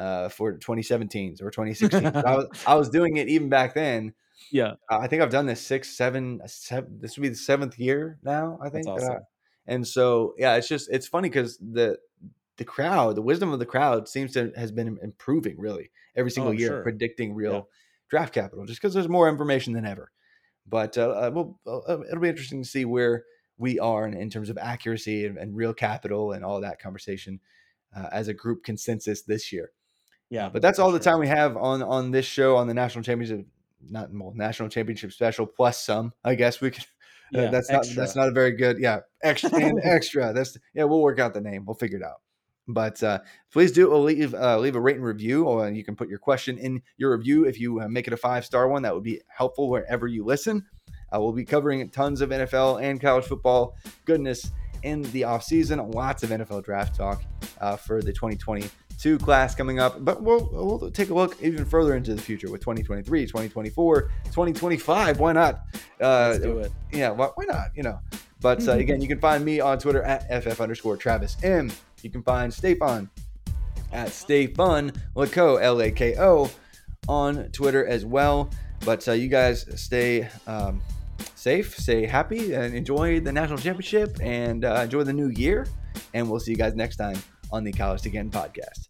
[0.01, 2.07] uh, for 2017s or 2016.
[2.17, 4.15] I, was, I was doing it even back then.
[4.51, 6.99] Yeah, Uh, I think I've done this six, seven, seven.
[7.01, 8.59] This would be the seventh year now.
[8.63, 8.87] I think.
[8.89, 9.19] I- awesome.
[9.67, 11.99] and so, yeah, it's just it's funny because the
[12.57, 16.53] the crowd, the wisdom of the crowd, seems to has been improving really every single
[16.53, 16.83] I'm year, sure.
[16.83, 17.61] predicting real Yeah.
[18.09, 20.11] draft capital, just because there's more information than ever.
[20.67, 23.25] But uh, uh, we'll, uh, it'll be interesting to see where
[23.59, 27.41] we are in, in terms of accuracy and, and real capital and all that conversation
[27.97, 29.71] uh, as a group consensus this year.
[30.31, 30.49] Yeah.
[30.49, 31.13] But that's all the sure.
[31.13, 33.47] time we have on on this show on the national championship,
[33.89, 36.13] not well, national championship special plus some.
[36.25, 36.85] I guess we could.
[37.35, 37.97] uh, Yeah, that's extra.
[37.97, 38.79] not that's not a very good.
[38.79, 40.33] Yeah, extra and extra.
[40.33, 40.85] That's yeah.
[40.85, 41.67] We'll work out the name.
[41.67, 42.23] We'll figure it out.
[42.69, 43.19] But uh,
[43.53, 46.59] please do leave uh, leave a rate and review, or you can put your question
[46.59, 47.45] in your review.
[47.45, 50.25] If you uh, make it a five star one, that would be helpful wherever you
[50.25, 50.65] listen.
[51.13, 54.53] Uh, we'll be covering tons of NFL and college football goodness
[54.85, 55.93] in the offseason.
[55.95, 57.23] Lots of NFL draft talk
[57.61, 58.13] uh, for the
[59.01, 60.05] 2022 class coming up.
[60.05, 65.19] But we'll, we'll take a look even further into the future with 2023, 2024, 2025.
[65.19, 65.61] Why not?
[66.01, 66.73] Uh, Let's do it.
[66.93, 67.69] yeah, why, why not?
[67.75, 68.01] You know.
[68.41, 71.71] But uh, again, you can find me on Twitter at ff underscore Travis M.
[72.03, 73.11] You can find Stefan
[73.93, 76.51] at Stay Fun Lako L A K O
[77.09, 78.51] on Twitter as well.
[78.85, 80.81] But uh, you guys stay um,
[81.35, 85.67] safe, stay happy, and enjoy the national championship and uh, enjoy the new year.
[86.15, 87.19] And we'll see you guys next time
[87.53, 88.90] on the College to Get podcast.